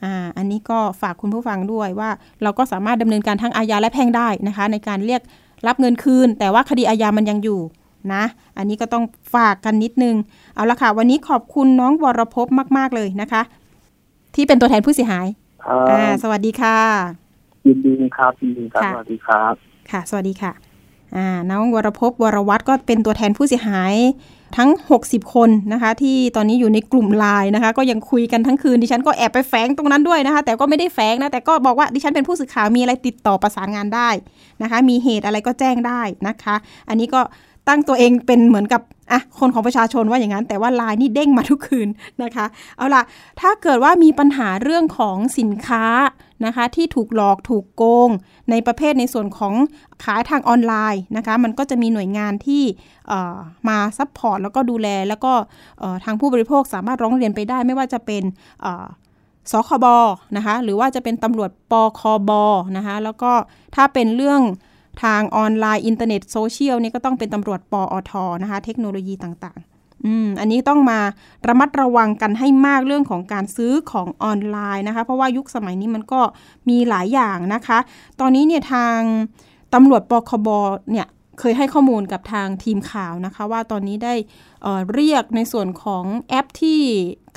[0.03, 2.09] อ่าอันนี้ก็ฝากคุณผู้ฟังด้วยว่า
[2.43, 5.21] เราก็สามารถดำเนินการทั้งอาญาและแพ่งได้นะคะ ในการเรียก
[5.67, 7.59] รับเงินคืน แต่ว่าคดีอาญามันยังอยู่
[8.13, 8.23] นะ
[8.57, 9.03] อันนี้ก็ต้อง
[9.35, 10.15] ฝากกันนิดนึง
[10.55, 13.41] เอาละค่ะ วันนี้ขอบคุณน้องวรภพมาก ๆ เลยนะคะ
[14.35, 15.27] ที่เป็นตัวแทนผู้เสียหาย
[15.65, 16.77] ครับอ่าสวัสดีค่ะ
[17.65, 19.53] ยินดีครับยินดีครับค่ะสวัสดีครับ
[19.91, 20.66] ค่ะ สวัสดีค่ะอ่า
[21.51, 23.95] น้องวรภพวรวัตรก็เป็นตัวแทนผู้เสียหาย
[24.57, 24.69] ทั้ง
[25.03, 34.09] 60 คนนะคะ ที่ตอนนี้อยู่ในกลุ่มไลน์นะคะ ก็ยังคุยกันทั้งคืนดิฉันก็แอบไปแฝงตรงนั้นด้วยนะคะ แต่ก็ไม่ได้แฝงนะแต่ก็บอกว่าดิฉันเป็นผู้สื่อข่าวมีอะไรติดต่อประสานงานได้
[34.61, 36.55] นะคะ มีเหตุอะไรก็แจ้งได้นะคะ
[36.89, 37.21] อันนี้ก็
[37.67, 38.81] ตั้งตัวเองเป็นเหมือนกับ
[39.11, 41.89] อะคนของประชาชนว่าอย่างนั้น แต่ว่าไลน์นี่เด้งมาทุกคืน
[42.23, 42.45] นะคะ
[42.77, 43.03] เอาล่ะ
[43.41, 45.83] ถ้าเกิดว่ามีปัญหาเรื่องของสินค้า
[46.45, 48.09] นะคะที่ถูกหลอกถูกโกง
[48.49, 49.53] ในประเภทในส่วนของ
[50.03, 52.63] ขายทางออนไลน์นะคะมันก็จะมีหน่วยงานที่
[53.67, 55.33] มา support แล้วก็ดูแล แล้วก็
[56.05, 58.23] ทางผู้บริโภคสามารถร้องเรียนไปได้ไม่ว่าจะเป็น
[59.51, 59.85] สคบ
[60.37, 62.31] นะคะหรือว่าจะเป็นตำรวจปคบ
[62.77, 63.31] นะคะแล้วก็
[63.75, 64.41] ถ้าเป็นเรื่อง
[65.03, 68.11] ทางออนไลน์อินเทอร์เน็ตโซเชียลนี่ก็ต้องเป็นตำรวจปอท
[68.41, 70.99] นะคะเทคโนโลยีต่างๆ อืมอันนี้ต้องมา
[71.47, 76.21] ระมัดระวังกันให้มากเรื่องของการซื้อของออนไลน์นะคะ เพราะว่ายุคสมัยนี้มันก็
[76.69, 77.79] มีหลายอย่างนะคะ
[78.19, 78.99] ตอนนี้เนี่ยทาง
[79.73, 80.49] ตำรวจปคบ
[80.91, 81.07] เนี่ย
[81.39, 86.81] เคยให้ข้อมูลกับทางทีมข่าวนะคะ ว่าตอนนี้ได้เรียกในส่วนของแอปที่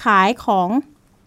[0.05, 0.69] ขายของ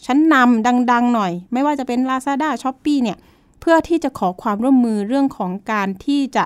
[0.05, 3.17] ชั้นนำดัง ๆ หน่อย ไม่ว่าจะเป็น Lazada s h o p e e เนี่ย
[3.59, 6.43] เพื่อที่จะขอความร่วมมือเรื่องของการที่จะ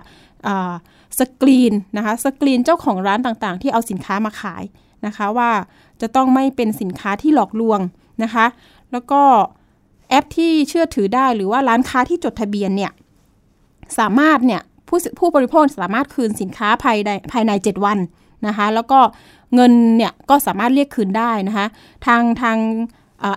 [1.20, 4.64] สกรีนนะคะสกรีนเจ้าของร้านต่างๆ ที่เอาสินค้ามาขาย
[5.06, 5.52] นะคะว่า
[6.02, 7.80] จะต้องไม่เป็นสินค้าที่หลอกลวง
[8.24, 8.46] นะคะ
[8.92, 9.22] แล้วก็
[10.10, 12.92] แอปที่เชื่อถือได้หรือว่าร้านค้าที่จดทะเบียนเนี่ย
[14.00, 17.98] สามารถเนี่ยผู้ซื้อผู้บริโภคสามารถคืนสินค้าภายในภายใน 7 วัน
[18.48, 19.00] นะคะ แล้วก็
[19.56, 21.68] เงินเนี่ยก็สามารถเรียกคืนได้นะคะ
[22.06, 22.58] ทางทาง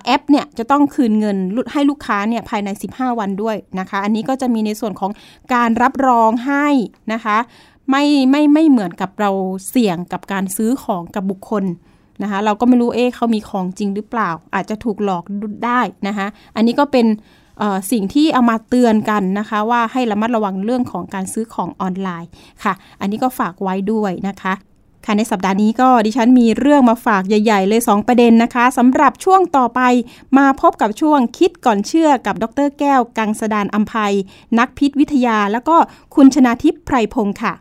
[0.05, 1.37] แอปเนี่ยจะต้องคืนเงิน
[1.72, 5.11] ให้ลูกค้าเนี่ยภายใน 15 วันด้วยนะคะ อันนี้ก็จะมีในส่วนของ
[5.55, 6.66] การรับรองให้
[7.12, 7.37] นะคะ
[7.91, 9.31] ไม่ไม่ไม่เหมือนกับเรา
[9.68, 11.64] เสี่ยงกับการซื้อของกับบุคคล
[12.22, 15.24] นะคะเราก็ไม่รู้เอ๊ะเขามีของจริงหรือเปล่า อาจจะถูกหลอก
[15.64, 16.26] ได้นะคะ
[16.57, 17.07] อันนี้ก็เป็น
[17.93, 22.31] สิ่งที่เอามาเตือนกันนะคะ ว่าให้ระมัดระวังเรื่องของการซื้อของออนไลน์
[22.64, 24.55] ค่ะ อันนี้ก็ฝากไว้ด้วยนะคะ
[25.07, 29.81] ค่ะในสัปดาห์นี้ก็ดิฉันมีเรื่องมาฝากใหญ่ ๆ เลย 2 ประเด็นนะคะสำหรับช่วงต่อไป
[30.39, 34.14] มาพบกับช่วงคิดก่อนเชื่อกับดรแก้ว กังสดานอัมภัย
[34.59, 35.76] นักพิษวิทยา แล้วก็
[36.14, 37.55] คุณชนาทิพย์ไพรพงศ์ค่ะ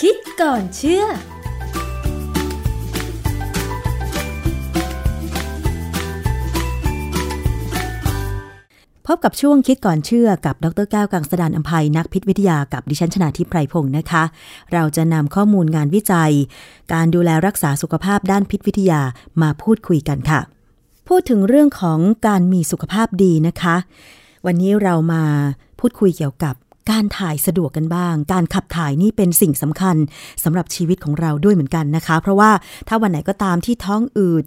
[0.00, 1.04] คิดก่อนเชื่อ
[9.06, 14.22] พบกับช่วงคิดก่อนเชื่อกับดรแก้วกังสดานอภัยนักพิษวิทยากับดิฉันชนาทิพไพรพงศ์นะคะ
[14.72, 16.32] เราจะนำข้อมูลงานวิจัย
[16.92, 19.00] การดูแลรักษาสุขภาพด้านพิษวิทยา
[19.42, 20.40] มาพูดคุยกันค่ะ
[21.08, 23.76] พูดถึงเรื่องของการมีสุขภาพดีนะคะ
[24.46, 25.22] วันนี้เรามา
[25.78, 26.54] พูดคุยเกี่ยวกับ
[26.90, 29.96] การถ่ายสะดวกกันบ้าง การขับถ่ายนี่เป็นสิ่งสำคัญ
[30.44, 32.50] สำหรับชีวิตของเราด้วยเหมือนกันนะคะ เพราะว่า
[32.88, 34.44] ถ้าวันไหนก็ตามที่ท้องอืด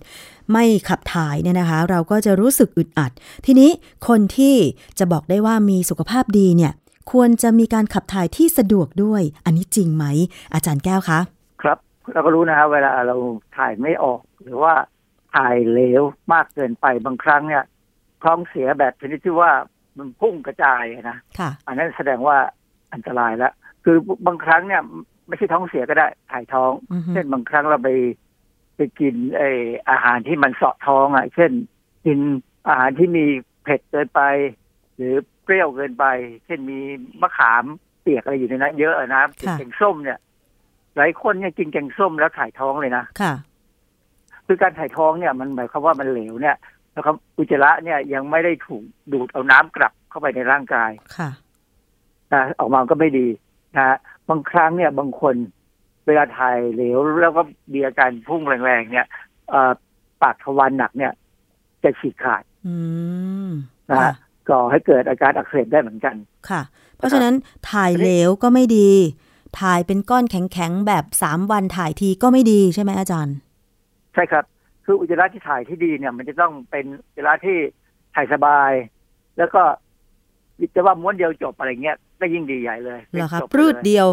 [0.51, 3.11] ไม่ขับถ่ายเนี่ยนะคะ เราก็จะรู้สึกอึดอัด
[3.45, 3.69] ทีนี้
[4.07, 4.55] คนที่
[4.99, 6.71] จะบอกได้ว่ามีสุขภาพดีเนี่ย
[7.11, 10.05] ควรจะมีการขับถ่ายที่สะดวกด้วย อันนี้จริงไหม
[10.53, 11.19] อาจารย์แก้วคะ
[11.61, 11.77] ครับ
[12.13, 13.15] เราก็รู้นะครับเวลาเรา
[13.57, 14.73] ถ่ายไม่ออก หรือว่า
[15.35, 16.03] ถ่ายเลว
[16.33, 17.63] มากเกินไปบางครั้งเนี่ย
[18.23, 19.51] ท้องเสียแบบชนิดที่ว่า
[19.97, 22.37] มันพุ่งกระจายนะค่ะอันนั้นแสดงว่า
[22.93, 24.81] อันตรายแล้วคือบางครั้งเนี่ย
[25.27, 27.89] ไม่ใช่ท้องเสียก็ได้ถ่ายท้องอือฮึเช่นบางครั้งเราไป
[28.75, 29.43] ไปกินไอ
[29.89, 31.51] อาหารที่มันเสาะท้องอะ เช่น
[32.05, 32.19] กิน
[32.67, 33.25] อาหารที่มี
[33.63, 34.21] เผ็ดเกินไป
[34.95, 36.05] หรือเปรี้ยวเกินไป
[36.45, 36.79] เช่นมี
[37.21, 37.63] มะขาม
[38.01, 40.19] เปียกอะไรอยู่ในนั้นเยอะอะนะค่ะแกงส้มเนี่ย
[40.97, 43.33] หลายคนเนี่ยกินแกงส้มแล้วถ่ายท้องเลยนะค่ะ
[44.47, 46.55] คือการถ่ายท้องเนี่ย มันหมายความว่ามันเหลวเนี่ย
[46.95, 51.29] นะครับอุจจาระเนี่ยยังไม่ได้ถูกดูดเอาน้ำกลับเข้าไปในร่างกายค่ะ
[52.33, 53.27] นะออกมาก็ไม่ดี
[53.75, 53.97] นะฮะ
[54.29, 55.35] บางครั้งเนี่ยบางคน
[56.05, 57.41] เวลาถ่ายเหลวแล้วก็
[57.73, 59.07] มีอาการพุ่งแรงๆเนี่ย
[59.49, 59.71] เอ่อ
[60.21, 61.11] ปากทวารหนักเนี่ย
[61.83, 62.75] จะฉีกขาดอื
[63.47, 63.49] ม
[63.89, 64.13] นะค่ะฮะ
[64.49, 66.15] ก่อให้เกิดอาการอักเสบได้เหมือนกัน
[66.49, 66.61] ค่ะ
[66.97, 67.33] เพราะฉะนั้น
[67.71, 68.89] ถ่ายเหลวก็ไม่ดี
[69.59, 73.35] ถ่ายเป็นก้อนแข็งๆ แบบสามวันถ่ายทีก็ไม่ดีใช่ไหมอาจารย์
[74.13, 74.45] ใช่ครับ
[74.85, 77.57] คืออุจจาระที่ถ่ายที่ดีเนี่ย มันจะต้องเป็นอุจจาระที่
[78.15, 78.71] ถ่ายสบาย
[79.37, 79.61] แล้วก็
[80.75, 84.07] จะว่าม้วนเดียวจบอะไรเงี้ยก็ยิ่งดีใหญ่เลยเหรอคะจบปรืดเลยเดียว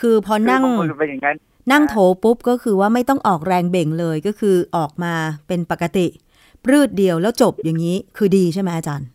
[0.00, 1.36] คือพอคือนั่งบางคนเป็นอย่างนั้น
[1.72, 5.14] นั่งโถปุ๊บก็คือว่าไม่ต้องออกแรงเบ่งเลยก็คือออกมา
[5.46, 6.06] เป็นปกติ
[6.64, 9.08] ปรืดเดียวแล้วจบอย่างนี้คือดีใช่ไหมอาจารย์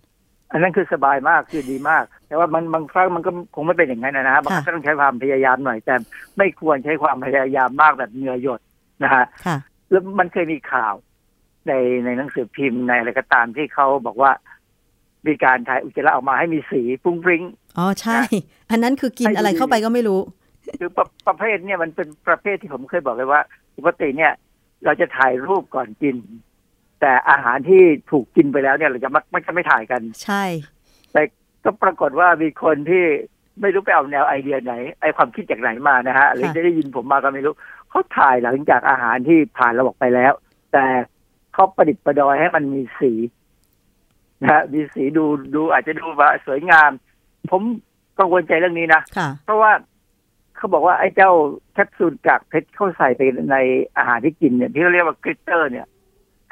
[0.52, 5.96] อันนั้นคือสบายมากคือดีมาก แต่ว่ามันบางครั้งมันก็คงไม่เป็นอย่างนั้นนะฮะบางครั้งก็ต้องใช้ความพยายามหน่อย แต่
[6.38, 8.60] ไม่ควรใช้ความพยายามมากแบบเหงื่อหยด
[9.04, 9.58] นะฮะค่ะ
[9.96, 10.94] แล้วมันเคยมีข่าว
[11.68, 11.74] ใน
[12.06, 14.32] ในหนังสือพิมพ์ในอะไรก็ตามที่เขาบอกว่า
[15.28, 17.44] มีการถ่ายอุจจาระออกมาให้มีสีฟุ้งฟริ้ง
[17.78, 18.20] อ๋อใช่
[18.72, 20.20] อันนั้นคือกินอะไรเข้าไปก็ไม่รู้
[20.80, 23.42] คือประประเภทเนี่ยมันเป็นประเภทที่ผมเคยบอกเลยว่า
[23.78, 24.34] ปกติเนี่ย
[24.86, 26.16] เราจะถ่ายรูปก่อนกิน
[27.02, 30.44] แต่อาหารที่ถูกกินไปแล้วเนี่ยเราจะมักไม่จะไม่ถ่ายกัน ใช่
[31.12, 31.22] แต่
[31.64, 33.06] ก็ปรากฏว่ามีคนที่
[33.62, 37.54] ไม่รู้ไปเอาแนวไอเดียไหน ไอความคิดจากไหนมานะฮะหรือได้ยินผมมาก็ไม่รู้
[37.90, 40.34] เขาถ่ายหลังจากอาหารที่ผ่านระบบไปแล้ว
[40.74, 40.86] แต่
[41.54, 43.12] เขาประดิษฐ์ประดอยให้มันมีสี
[44.42, 45.26] นะฮะมีสีดู
[45.56, 46.92] ดูอาจจะดูว่าสวยงาม
[47.52, 47.62] ผม
[48.20, 49.72] กังวลใจเรื่องนี้นะค่ะเพราะว่า
[50.58, 51.32] เขาบอกว่าไอ้เจ้า
[51.74, 53.58] แคปซูลกากเพชรเข้าใส่ไปใน
[53.98, 55.88] อาหารที่กินเนี่ยที่เขาเรียกว่ากริตเตอร์เนี่ย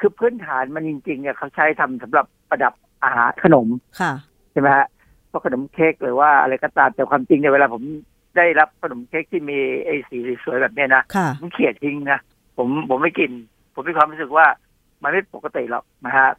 [0.00, 2.72] คือพื้นฐานมันจริงๆเนี่ยเขาใช้ทำสำหรับประดับ
[3.04, 3.68] อาหารขนม
[4.00, 4.12] ค่ะ
[4.52, 4.86] ใช่ไหมฮะ
[5.34, 7.82] พวกขนมเค้กหรือว่าอะไรก็ตามแต่ความจริงเนี่ยเวลาผม
[8.36, 12.18] ได้รับขนมเค้กที่มีไอ้สีสวยๆแบบเนี้ยนะค่ะ ผมเขียดทิ้งนะ
[12.56, 13.30] ผมผมไม่กิน
[13.74, 14.46] ผมมีความรู้สึกว่า
[15.02, 16.30] มันไม่ปกติหรอกนะฮะ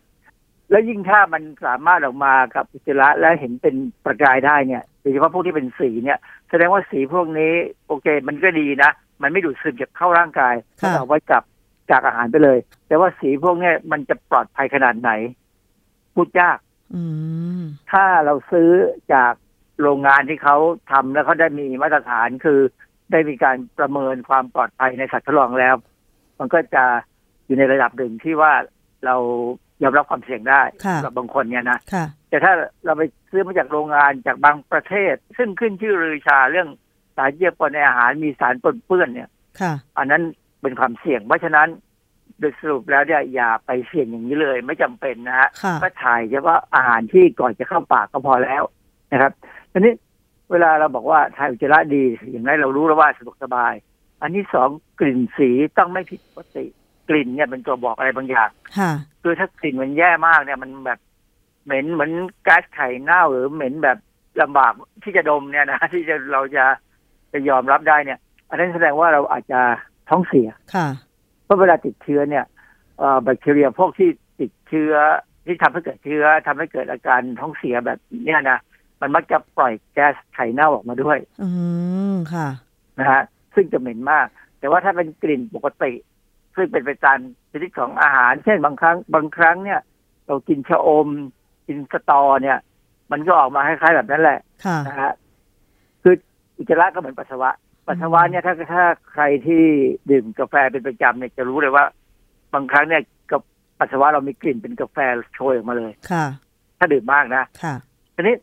[0.70, 3.76] แล้วยิ่งถ้ามันสามารถออกมากับอุจจาระและเห็นเป็น
[4.06, 6.20] ประกายได้เนี่ยโดยเฉพาะพวกที่เป็นสีเนี่ย
[6.50, 7.54] แสดงว่าสีพวกนี้
[7.88, 8.92] โอเค มันก็ดีนะ
[9.22, 11.44] มันไม่ดูดซึมจากเข้าร่างกายค่ะ เอาไว้กับ
[11.92, 15.12] จากอาหารไปเลย แต่ว่าสีพวกเนี้ยมันจะปลอดภัยขนาดไหน
[16.16, 16.65] พูดยากอืม
[17.92, 18.70] ถ้าเราซื้อ
[19.14, 19.34] จาก
[19.82, 20.58] โรงงานที่เขา
[20.92, 22.60] ทำแล้วเขาได้มีมาตรฐานคือ
[23.12, 25.76] ได้มีการประเมินความปลอดภัยในสัตว์ทดลองแล้ว
[26.40, 26.84] มันก็จะ
[27.46, 28.54] อยู่ในระดับหนึ่งที่ว่า
[29.06, 29.16] เรา
[29.84, 32.54] ยอมรับความเสี่ยงได้ค่ะสำหรับบางคนเนี่ยนะค่ะแต่ถ้า
[32.86, 36.70] เราไปซื้อมาจากโรงงานจากบางประเทศ ซึ่งขึ้นชื่อรือชาเรื่อง
[37.16, 39.30] สารเจือปนในอาหารมีสารปนเปื้อนเนี่ย
[39.62, 40.24] ค่ะอันนั้น
[40.62, 41.68] เป็นความเสี่ยง เพราะฉะนั้น
[42.40, 48.64] โดยสรุปแล้วเนี่ยอย่าไปเสี่ยงอย่างนี้เลย ไม่จำเป็นนะฮะค่ะก็ถ่ายเฉพาะอาหารที่ก่อนจะเข้าปากก็พอแล้ว
[49.12, 49.32] นะครับ
[49.72, 49.94] ทีนี้
[50.52, 53.74] เวลาเราบอกว่าถ่ายอุจจาระดี อย่างไรเรารู้แล้วว่าสะดวกสบาย
[54.22, 54.70] อันที่สอง
[55.00, 56.66] กลิ่นสีต้องไม่ผิดปกติ
[57.10, 61.00] กลิ่นเนี่ยเป็นตัวบอกอะไรบางอย่างค่ะคือถ้ากลิ่นมันแย่มากเนี่ยมันแบบ
[61.66, 62.12] เหม็นเหมือน
[62.48, 63.98] ก๊าซไข่เน่าหรือเหม็นแบบ
[64.42, 64.74] ลำบาก
[65.04, 66.66] ที่จะดมเนี่ยนะที่จะเราจะ
[67.34, 68.20] จะยอมรับได้เนี่ย
[68.50, 69.60] อันนั้นแสดงว่าเราอาจจะ
[70.10, 70.88] ท้องเสียค่ะ
[71.46, 72.46] เพราะเวลาติดเชื้อเนี่ย
[72.98, 74.94] เอ่อแบคทีเรียพวกที่ติดเชื้อ
[75.46, 78.60] ที่ทำให้เกิดเชื้อทำให้เกิดอาการท้องเสียแบบเนี้ยนะ
[79.02, 81.50] มันมักจะปล่อยแก๊สไข่เน่าออกมาด้วย อื
[82.14, 82.48] มค่ะ
[83.00, 83.22] นะฮะ
[83.56, 84.28] ซึ่งจะเหม็นมาก
[84.60, 85.92] แต่ว่าถ้าเป็นกลิ่นปกติ
[86.56, 87.20] ซึ่งเป็นไปตาม
[87.52, 89.80] ชนิดของอาหาร เช่นบางครั้งบางครั้งเนี่ย
[90.28, 91.08] เรากินชะอม
[91.68, 92.58] กินสตอเนี่ย
[93.12, 95.14] มันก็ออกมาคล้ายๆแบบนั้นแหละค่ะนะฮะ
[96.04, 96.16] คือ
[96.58, 97.50] อุจจาระก็เหมือนปัสสาวะ
[97.88, 99.64] ปัสสาวะเนี่ยถ้าถ้าใครที่
[100.10, 101.86] ดื่มกาแฟเป็นประจำเนี่ยจะรู้เลยว่า
[102.54, 103.42] บางครั้งเนี่ยกับ
[103.80, 104.98] ปัสสาวะเรามีกลิ่นเป็นกาแฟ
[105.34, 106.26] โชยออกมาเลยค่ะ
[106.78, 107.76] ถ้าดื่มมากนะค่ะ
[108.16, 108.36] ทีนี้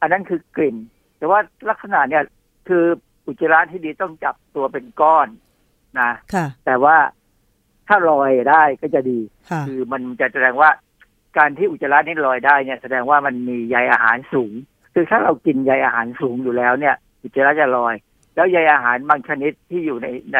[0.00, 0.76] อันนั้นคือกลิ่น
[1.18, 2.22] แต่ว่าลักษณะเนี่ย
[2.68, 2.84] คือ
[3.26, 5.28] อุจจาระที่ดีต้องจับตัวเป็นก้อน
[6.00, 6.96] นะค่ะ แต่ว่า
[7.88, 9.20] ถ้าลอยได้ก็จะดี
[9.50, 10.70] ค่ะคือมันจะแสดงว่า
[11.38, 14.52] การที่อุจจาระนี่ลอยได้เนี่ยแสดงว่ามันมีใยอาหารสูง
[14.94, 17.94] คือถ้าเรากินใยอาหารสูงอยู่แล้วเนี่ย อุจจาระจะลอย
[18.34, 20.38] แล้วใยอาหารบางชนิดที่อยู่ในใน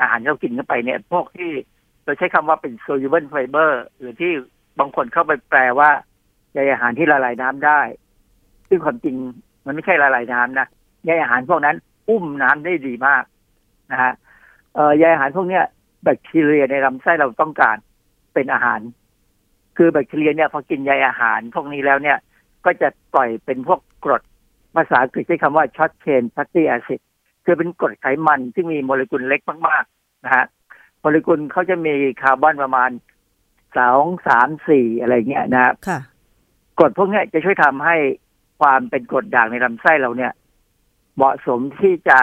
[0.00, 1.50] อาหารที่เรากินเข้าไปเนี่ย พวกที่
[2.04, 4.32] เราใช้คำว่าเป็น soluble fiber หรือที่
[4.78, 5.90] บางคนเข้าไปแปลว่า
[6.54, 7.80] ใยอาหารที่ละลายน้ำได้
[8.68, 9.16] ซึ่งความจริง
[9.64, 10.66] มันไม่ใช่ละลายน้ำนะ
[11.06, 11.76] ใยอาหารพวกนั้น
[12.08, 13.24] อุ้มน้ำได้ดีมาก
[13.90, 14.12] นะฮะ
[14.74, 15.64] เอ่อใยอาหารพวกเนี้ย
[16.04, 17.76] แบคทีเรียในลำไส้เราต้องการ
[18.34, 18.80] เป็นอาหาร
[19.76, 22.18] คือแบคทีเรียเนี่ยพอกินใยอาหารพวกนี้แล้วเนี่ย
[22.64, 24.22] ก็จะปล่อยเป็นพวกกรด
[24.76, 27.00] ภาษาอังกฤษใช้คำว่า short chain fatty acid
[27.44, 30.44] คือเป็นกรดไขมันที่มีโมเลกุลเล็กมากๆนะฮะ
[31.00, 32.90] โมเลกุลเขาจะมีคาร์บอนประมาณ
[33.78, 35.98] สองสามสี่อะไรเงี้ยนะครับค่ะ
[36.78, 37.96] กรดพวกเนี้ยจะช่วยทำให้
[38.60, 40.32] ความเป็นกรดด่างในลำไส้เราเนี่ย
[41.16, 42.18] เหมาะสมที่จะ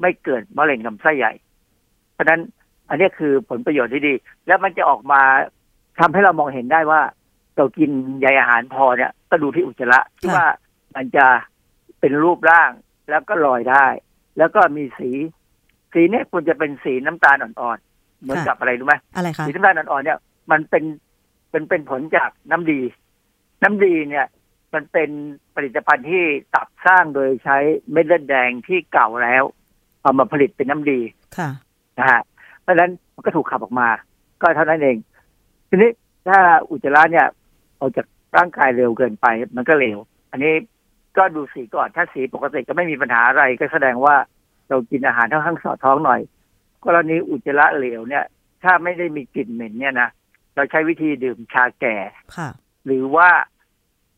[0.00, 1.32] ไม่เกิดมะเร็งลำไส้ใหญ่
[2.12, 2.40] เพราะฉะนั้น
[2.88, 4.14] อันเนี้ยคือผลประโยชน์ที่ดี
[4.46, 5.22] แล้วมันจะออกมา
[6.00, 7.00] ทำให้เรามองเห็นได้ว่า
[7.56, 7.90] เรากิน
[8.20, 10.46] ใยอาหารพอเนี่ยก็ดูที่อุจจาระที่ค่ะว่า
[10.94, 11.26] มันจะ
[12.00, 12.70] เป็นรูปร่าง
[13.10, 13.86] แล้วก็ลอยได้
[14.38, 15.10] แล้วก็มีสี
[15.92, 20.18] สีเนี่ยควรจะเป็นสีน้ำตาลอ่อนๆเหมือนกับอะไรรู้ไหมอะไรคะสีน้ำตาลอ่อนๆเนี่ย
[20.50, 20.84] มันเป็น
[21.50, 22.80] เป็นเป็นผลจากน้ำดี
[23.62, 24.26] น้ำดีเนี่ย
[24.74, 25.10] มันเป็น
[25.54, 26.24] ผลิตภัณฑ์ที่
[26.54, 27.56] ตับสร้างโดยใช้
[27.92, 29.44] เม็ดเลือดแดงที่เก่าแล้ว
[30.02, 31.00] เอามาผลิตเป็นน้ำดี
[31.36, 31.50] ค่ะ
[31.98, 32.20] นะฮะ
[32.62, 33.88] เพราะฉะนั้นมันก็ถูกขับออกมา
[34.42, 34.96] ก็เท่านั้นเอง
[35.68, 35.90] ทีนี้
[36.28, 36.38] ถ้า
[36.70, 37.26] อุจจาระเนี่ย
[37.80, 38.06] ออกจาก
[38.36, 39.26] ร่างกายเร็วเกินไป
[39.56, 39.98] มันก็เร็ว
[40.30, 40.52] อันนี้
[41.18, 44.16] ก็ดูสีก่อน ถ้าสีปกติก็ไม่มีปัญหาอะไร ก็แสดงว่า
[44.68, 46.20] เรากินอาหารค่อนข้างสอดท้องหน่อย
[46.84, 48.24] กรณีอุจจาระเหลวเนี่ย
[48.62, 50.08] ถ้าไม่ได้มีกลิ่นเหม็นเนี่ยนะ
[50.54, 51.96] เราใช้วิธีดื่มชาแก่
[52.36, 52.48] ค่ะ
[52.86, 53.28] หรือว่า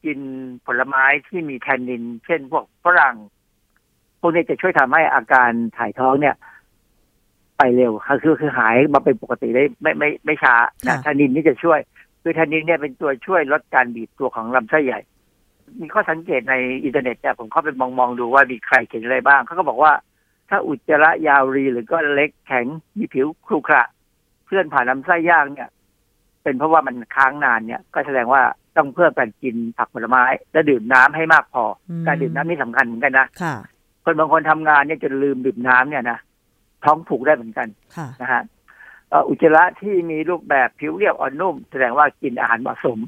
[0.05, 0.19] กิน
[0.67, 3.17] ผลไม้ที่มีแทนนิน เช่นพวกฝรั่ง
[4.21, 6.37] พวกนี้จะช่วยทำให้อาการถ่ายท้องเนี่ย
[7.59, 10.55] ไปเร็วคือคือคือหายมาเป็นปกติได้ไม่ไม่ไม่ช้า
[10.89, 11.79] นะค่ะแทนนินนี่จะช่วย
[12.23, 15.01] คือแทนนินเนี่ยเป็นตัวช่วยลดการบีบตัวของลำไส้ใหญ่
[15.81, 16.55] มีข้อสังเกตใน
[16.85, 19.93] อินเทอร์เน็ตเนี่ยผมเข้าไปมองมองดูว่ามีใครเขียนอะไรบ้างเขาก็บอกว่า
[20.49, 22.67] ถ้าอุจจาระยาวรีหรือก็เล็กแข็ง
[22.99, 23.85] มีผิวขรุขระ
[24.47, 25.69] เคลื่อนผ่านลำไส้ยากเนี่ย
[26.43, 28.43] เป็นเพราะว่ามันค้างนานเนี่ย ก็แสดงว่า
[28.77, 33.55] ต้องเพิ่มการกินผักผลไม้ และดื่มน้ำให้มากพออมการดื่มน้ำนี่สำคัญเหมือนกันนะค่ะ
[34.05, 36.19] คนบางคนทำงานเนี่ยจนลืมดื่มน้ำเนี่ยนะ
[36.85, 38.43] ท้องผูกได้เหมือนกันค่ะนะฮะ
[39.11, 42.99] เอ่ออุจจาระที่มีรูปแบบผิวเรียบอ่อนนุ่ม แสดงว่ากินอาหารเหมาะสม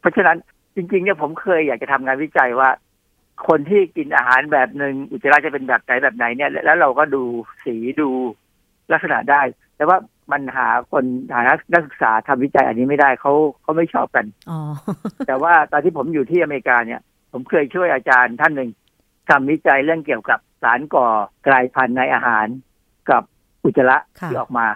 [0.00, 0.36] เพราะฉะนั้น
[0.78, 2.70] จริงๆเนี่ยผมเคยอยากจะทำงานวิจัยว่า
[3.48, 7.22] คนที่กินอาหารแบบหนึ่งอุจจาระจะเป็นแบบไหนแบบไหนเนี่ย แล้วเราก็ดู
[7.64, 8.10] สีดู
[8.92, 9.42] ลักษณะได้
[9.76, 9.98] แต่ว่า
[10.32, 11.04] มันหาคน
[11.34, 11.40] หา
[11.72, 14.58] นักศึกษาทำวิจัยอันนี้ไม่ได้เขาเขาไม่ชอบกันอ๋อ
[15.26, 17.00] แต่ว่าตอนที่ผมอยู่ที่อเมริกาเนี่ย
[17.32, 18.70] ผมเคยช่วยอาจารย์ท่านหนึ่ง
[19.30, 21.06] ทำวิจัยเรื่องเกี่ยวกับสารก่อ
[21.46, 22.46] กลายพันธุ์ในอาหาร
[23.10, 23.22] กับ
[23.64, 24.66] อุจจาระค่ะที่ออกมา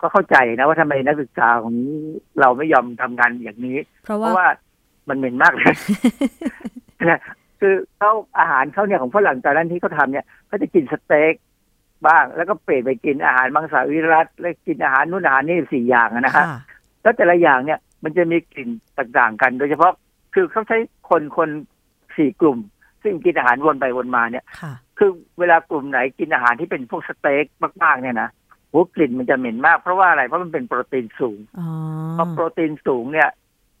[0.00, 1.74] ก็เข้าใจนะว่าทำไมนักศึกษาของ
[2.40, 4.48] เราไม่ยอมทำงานอย่างนี้ เพราะเพว่าราะว่า
[5.08, 5.74] มันเหม็นมากเลย
[7.10, 7.20] นะ
[7.60, 11.34] คือเขาอาหารเขาเนี่ยของฝรั่งตอนนั้นที่เขาทำเนี่ยเขาจะกินสเต็ก
[12.06, 16.58] บ้าง แล้วก็เปลี่ยนไปกินอาหารมังสวิรัตแล้วกินอาหารนู่นอาหารนี่สี่อย่างอะนะฮะค่ะ
[17.02, 19.92] แล้วแต่ละอย่างเนี่ยมันจะมีกลิ่นต่างๆกัน โดยเฉพาะ
[20.34, 20.78] คือเขาใช้
[21.10, 21.48] คนคน
[22.16, 22.58] สี่กลุ่ม
[23.02, 27.44] ซึ่งกินอาหารวนไปวนมาเนี่ยค่ะคือเวลากลุ่มไหนกินอาหารที่เป็นพวกสเต็ก
[27.84, 28.28] มากๆเนี่ยนะ
[28.70, 31.68] โหกลิ่นมันจะเหม็นมากเพราะว่าอะไรเพราะมันเป็นโปรตีนสูงอ๋อ
[32.16, 33.28] พอโปรตีนสูงเนี่ย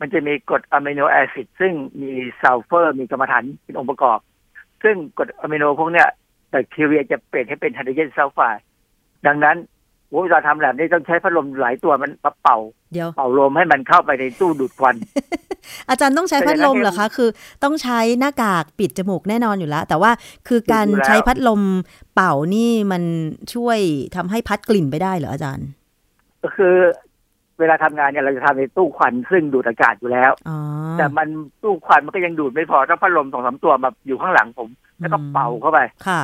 [0.02, 4.18] มันจะมีกรด amino acid ซึ่งมีซัลเฟอร์มีกำมะถันเป็นองค์ประกอบ
[4.82, 6.08] ซึ่งกรดอะมิโนพวกเนี้ย
[6.50, 8.62] แบคทีเรียจะเปลี่ยนให้เป็นไฮโดรเจนซัลไฟด์
[9.26, 9.56] ดังนั้น
[10.08, 12.58] โอ้เวลาทำแบบนี้ต้องใช้พัดลมหลายตัวมันมาเป่า
[12.92, 14.96] เดี๋ยวเป่าลมให้มันเข้าไปในตู้ดูดควัน
[15.88, 17.28] อาจารย์ต้องใช้พัดลมเหรอคะ คือ
[17.64, 20.10] ต้องใช้หน้ากากปิดจมูกแน่นอนอยู่แล้ว แต่ว่า
[20.48, 21.60] คือการอยู่แล้วใช้พัดลม
[22.14, 23.02] เป่านี่มัน
[23.54, 23.78] ช่วย
[24.16, 25.68] ทำให้พัดกลิ่นไปได้เหรออาจารย์
[26.42, 26.76] ก็คือ
[27.62, 30.58] เวลาทำงานเนี่ยเราจะทำในตู้ควันซึ่งดูดอากาศอยู่แล้วอ๋อ
[30.98, 31.28] แต่มัน
[31.62, 36.20] ตู้ควันมันก็ยังดูดไม่พอต้องพัดลมสองสามตัวมาอยู่ข้างหลังผม แล้วก็เป่าเข้าไปค่ะ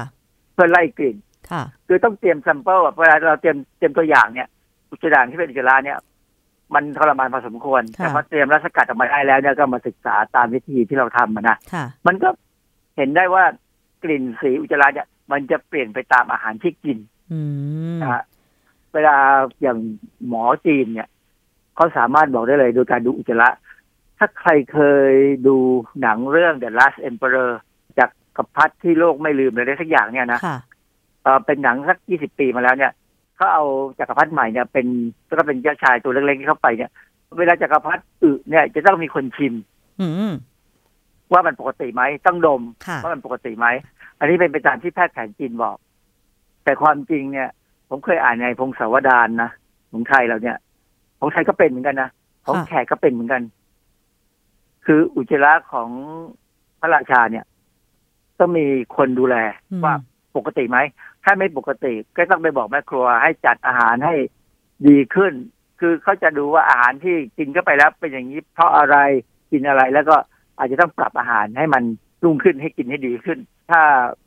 [0.55, 1.16] เพื่อไล่กลิ่น
[1.51, 4.49] ค่ะ คือต้องเตรียม sample อะเวลาเราเตรียมเตรียมตัวอย่างเนี่ย
[4.91, 5.99] อุจจาระที่เป็นอุจจาระเนี่ย
[6.74, 12.28] มันทรมานพอสมควรค่ะแต่พอเตรียมแล้วสกัดออกมาได้แล้วเนี่ยก็มาศึกษาตามวิธีที่เราทำอะนะค่ะมันก็
[12.97, 13.45] เห็นได้ว่า
[14.03, 16.99] กลิ่นสีอุจจาระเนี่ยมันจะเปลี่ยนไปตามอาหารที่กิน
[17.32, 17.41] อื
[17.97, 18.22] มนะฮะ
[18.95, 19.16] เวลา
[19.62, 19.78] อย่าง
[20.28, 21.09] หมอจีนเนี่ย
[21.79, 23.49] เขาสามารถบอกได้เลยโดยการดูอุจจาระ
[24.18, 24.79] ถ้าใครเค
[25.11, 25.12] ย
[25.47, 25.57] ดู
[26.01, 27.51] หนังเรื่อง The Last Emperor
[27.99, 30.59] จากกัปพัดที่โลกไม่ลืมเลยได้สักอย่างเนี่ยนะค่ะ
[31.22, 32.93] เอ่อเป็นหนังสักยี่สิบปีมาแล้วเนี่ย
[33.37, 33.64] เขาเอา
[33.99, 34.87] จักรพรรดิใหม่เนี่ยเป็น
[35.39, 36.91] ก็เป็นเจ้าชายตัวเล็กๆที่เข้าไปเนี่ย
[37.39, 39.55] เวลาจักรพรรดิอึเนี่ยจะต้องมีคนชิม
[40.01, 40.33] อืม
[41.33, 43.66] ว่ามันปกติไหมต้องดมค่ะว่ามันปกติไหม
[44.18, 45.76] อันนี้เป็นไปตามที่แพทย์แผนจีนบอก
[46.64, 47.49] แต่ความจริงเนี่ย
[47.89, 49.51] ผมเคยอ่านในพงศาวดารนะ
[49.91, 50.57] ของไทยเราเนี่ย
[51.19, 52.11] ของไทยก็เป็นเหมือนกันนะ
[52.47, 53.43] ของค่ะแขกก็เป็นเหมือนกัน
[54.87, 55.89] คืออุจจาระของ
[56.81, 57.45] พระราชาเนี่ย
[58.39, 58.66] ต้องมี
[58.97, 59.37] คนดูแล
[59.71, 59.95] อืมว่า
[60.37, 60.79] ปกติไหม
[61.25, 64.14] ถ้าไม่ปกติก็ต้องไปบอกแม่ครัวให้จัดอาหารให้
[64.89, 65.33] ดีขึ้น
[65.81, 68.97] คือเขาจะดูว่าอาหารที่กินเข้าไปแล้วเป็นอย่างนี้เพราะอะไร
[69.53, 70.16] กินอะไรแล้วก็
[70.59, 71.83] อาจจะต้องปรับอาหารให้มัน
[72.25, 73.39] รุ่งขึ้นให้กินให้ดีขึ้น
[73.71, 73.81] ถ้า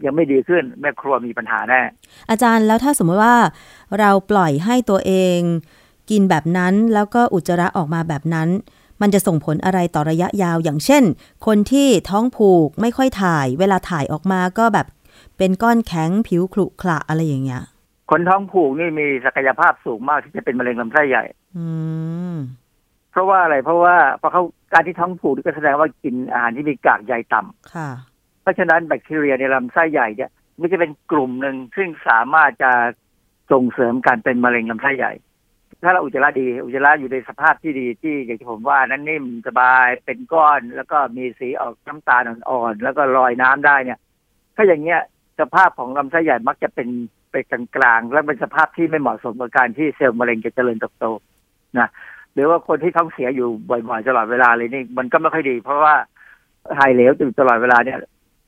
[0.05, 1.81] ยังไม่ดีขึ้นแม่ครัวมีปัญหาแน่
[2.29, 3.35] อาจารย์แล้วถ้าสมมติว่า
[3.99, 5.39] เราปล่อยให้ตัวเอง
[6.11, 8.49] กินแบบนั้นแล้วก็อุจจาระออกมาแบบนั้น
[9.01, 11.03] มันจะส่งผลอะไรต่อระยะยาว อย่างเช่น
[11.45, 14.87] คนที่ท้องผูกไม่ค่อยถ่าย เวลาถ่ายออกมาก็แบบ
[15.37, 17.63] เป็นก้อนแข็งผิวขรุขระอะไรอย่างเงี้ย
[18.11, 21.23] คนท้องผูกนี่มีศักยภาพสูงมากที่จะเป็นมะเร็งลำไส้ใหญ่
[21.57, 21.67] อื
[22.33, 22.35] ม
[23.11, 24.43] เพราะว่าอะไรเพราะว่าเพราะเขา
[24.73, 27.89] การที่ท้องผูกนี่ก็แสดงว่ากินอาหารที่มีกากใยต่ำค่ะ
[28.41, 32.71] เพราะฉะนั้นแบคทีเรียในลำไส้ใหญ่เนี่ยมันจะเป็นกลุ่มหนึ่งซึ่งสามารถจะ
[33.51, 35.13] ส่งเสริมการเป็นมะเร็งลำไส้ใหญ่
[35.83, 43.99] ถ้าเราอุจจาระดี อุจจาระอยู่ในสภาพที่ดีที่อย่างที่ผมว่านั้นนิ่มสบายเป็นก้อน แล้วก็มีสีออกน้ำตาลอ่อนๆแล้วก็ลอยน้ำได้เนี่ย
[44.55, 45.01] ถ้าอย่างเงี้ย
[45.39, 46.87] สภาพของลำไส้ใหญ่มักจะเป็น
[47.31, 51.05] ไปกลางๆและเป็นสภาพที่ไม่เหมาะสมกับการที่เซลล์มะเร็งจะเจริญเติบโต
[51.79, 51.89] นะ
[52.33, 55.95] หรือว่าคนที่ท้องเสียอยู่บ่อยๆตลอดเวลาเลยนี่มันก็ไม่ค่อยดี เพราะว่า
[56.77, 57.97] ถ่ายเหลวอยู่ตลอดเวลาเนี่ย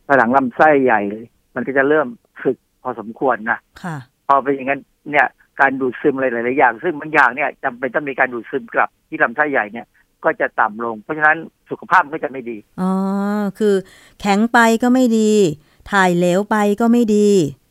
[0.08, 1.02] ผนังลำไส้ใหญ่
[1.56, 2.08] มันก็จะเริ่ม
[2.44, 3.96] สึกพอสมควรนะค่ะ
[4.28, 4.82] พอเป็นอย่างนั้น
[5.12, 5.28] เนี่ย
[5.60, 9.88] การดูดซึมอะไรหลาย ๆ อย่าง ซึ่งบางอย่างเนี่ยจำเป็นต้องมีการดูดซึมกลับที่ลำไส้ใหญ่เนี่ย
[10.24, 11.38] ก็จะต่ำลง เพราะฉะนั้น
[11.70, 12.92] สุขภาพมันก็จะไม่ดี อ๋อ
[13.60, 13.76] คือ
[14.20, 15.32] แข็งไปก็ไม่ดี
[15.92, 17.28] ถ่ายเหลวไปก็ไม่ดี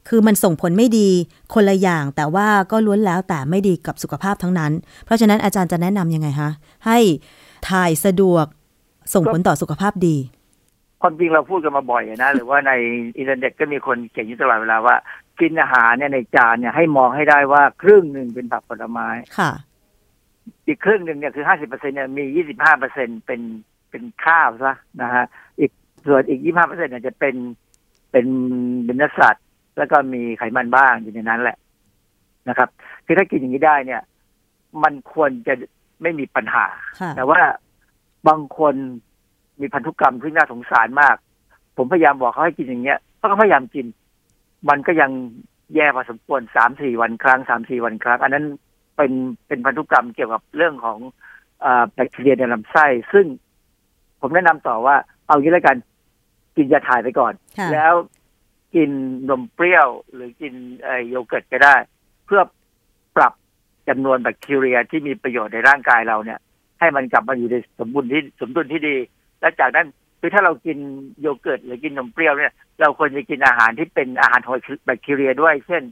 [0.09, 1.09] คือมันส่งผลไม่ดี
[1.55, 4.73] คนละอย่าง แต่ว่าก็ล้วนแล้วแต่ไม่ดีกับสุขภาพทั้งนั้น
[5.05, 6.51] เพราะฉะนั้นอาจารย์จะแนะนำยังไงคะ
[6.87, 6.99] ให้
[7.71, 8.47] ถ่ายสะดวก
[9.15, 10.17] ส่งผลต่อสุขภาพดี
[11.03, 12.73] ความจริงเราพูดกันมาบ่อยนะ หรือว่าใน
[13.19, 14.97] อินเทอร์เน็ตก็มีคนเขียนอยู่ตลอดเวลาว่า
[15.43, 19.51] กินอาหารเนี่ยในจานเนี่ยให้มองให้ได้ว่าครึ่งหนึ่งเป็นผักผลไม้ค่ะ
[20.67, 23.41] อีกครึ่งหนึ่งเนี่ยคือห้าสิบเปอร์เซ็นเนี่ยมียี่สิบห้าเปอร์เซ็นเป็น
[23.91, 25.25] เป็นข้าวซะนะฮะ
[25.61, 25.71] อีก
[26.07, 27.35] ส่วนอีกยี่ห้าเปอร์เซ็นเนี่ยจะเป็น
[28.11, 28.27] เป็น
[28.85, 29.45] เป็นเนื้อสัตว์
[29.79, 31.57] แล้วก็มีไขมันบ้างอยู่ในนั้นแหละ
[32.49, 32.69] นะครับ
[33.07, 34.03] คือถ้ากินอย่างนี้ได้เนี่ย
[34.83, 35.55] มันควรจะ
[36.03, 36.67] ไม่มีปัญหา
[37.01, 37.41] ค่ะแต่ว่า
[38.29, 38.75] บางคน
[39.61, 41.17] มีพันธุกรรมที่น่าสงสารมาก
[41.77, 43.87] ผมพยายามบอกเขาให้กินอย่างเงี้ยเขาก็พยายามกิน
[44.69, 45.11] มันก็ยัง
[45.75, 48.45] แย่พอสมควรสามสี่วันครั้งสามสี่วันครั้ง อันนั้น
[48.97, 49.13] เป็น
[49.47, 50.99] เป็นพันธุกรรมเกี่ยวกับเรื่องของ
[51.65, 53.27] อาแบคทีเรียในลำไส้ ซึ่ง
[54.21, 54.97] ผมแนะนำต่อว่า
[55.27, 55.77] เอางี้แล้วกัน
[56.57, 57.95] กินยาถ่ายไปก่อนค่ะแล้ว
[58.75, 58.91] กิน
[59.29, 61.75] นมเปรี้ยว หรือกินเอ่อโยเกิร์ตก็ได้
[62.27, 62.43] เพื่อ
[63.17, 63.33] ปรับ
[63.89, 66.39] จำนวนแบคทีเรียที่มีประโยชน์ในร่างกายเราเนี่ย
[66.79, 68.97] ให้มันกลับมาอยู่ในสมบูรณ์ที่สมดุลที่ดี
[69.41, 69.87] และจากนั้น
[70.25, 70.79] คือถ้าเรากิน
[71.21, 74.55] โยเกิร์ตหรือกินนมเปรี้ยวเนี่ย เราควรจะกินอาหารที่เป็นอาหารของ
[74.85, 75.83] แบคทีเรียด้วย เช่น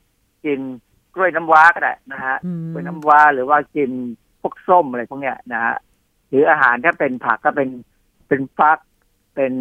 [0.44, 0.58] กิน
[1.14, 3.90] กล้วยน้ำว้าก็ได้นะฮะอืมกล้วยน้ำว้าหรือว่ากิน
[4.40, 5.76] พวกส้มอะไรพวกเนี้ยนะฮะ
[6.28, 7.68] หรืออาหารถ้าเป็นผักก็เป็น
[8.28, 8.78] เป็นฟัก
[9.34, 9.52] เป็น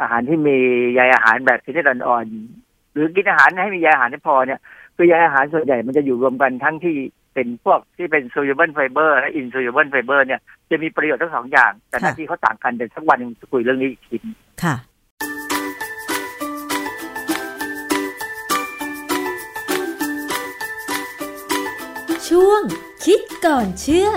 [0.00, 0.56] อาหารที่มี
[0.94, 4.60] ใยอาหารแบบชนิดอ่อนๆหรือกินอาหารให้มีใยอาหารที่พอเนี่ย
[4.96, 6.96] คือใยอาหารส่วนใหญ่มันจะอยู่รวมกันทั้งที่
[7.38, 14.32] เป็นพวกที่เป็น soluble fiber และ insoluble fiber เนี่ยจะมีประโยชน์ทั้งสองอย่าง แต่หน้าค่ะที่เขาต่างกันเดี๋ยวสักวันหนึงจะคุยเรื่องนี้อีกที
[14.62, 14.74] ค่ะ
[22.28, 22.62] ช่วง
[23.04, 24.08] คิดก่อนเชื่อ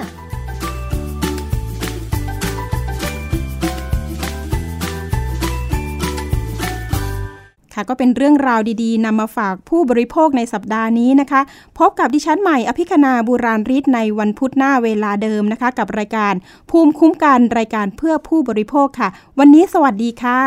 [7.74, 11.41] ค่ะก็เป็นเรื่องราวดีๆนำมาฝากผู้บริโภคในสัปดาห์นี้นะคะ
[11.80, 16.34] พบกับดิฉันใหม่อภิคณาบุราริศในวันพุธหน้าเวลาเดิมนะคะ กับรายการ
[16.72, 19.09] ภูมิคุ้มกันรายการเพื่อผู้บริโภคค่ะ
[19.39, 20.41] วันนี้สวัสดีค่ะ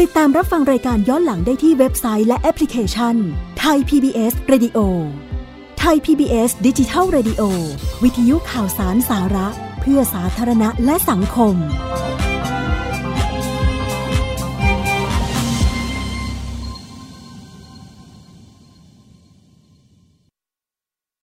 [0.00, 3.16] ติดตามรับฟังรายการย้อนหลังได้ที่เว็บไซต์และแอปพลิเคชัน
[3.60, 4.78] ไทย PBS Radio
[5.78, 7.42] ไทย PBS ดิจิทัล Radio
[8.02, 9.48] วิทยุข่าวสารสาระ
[9.80, 11.54] เพื่อสาธารณะและสังคม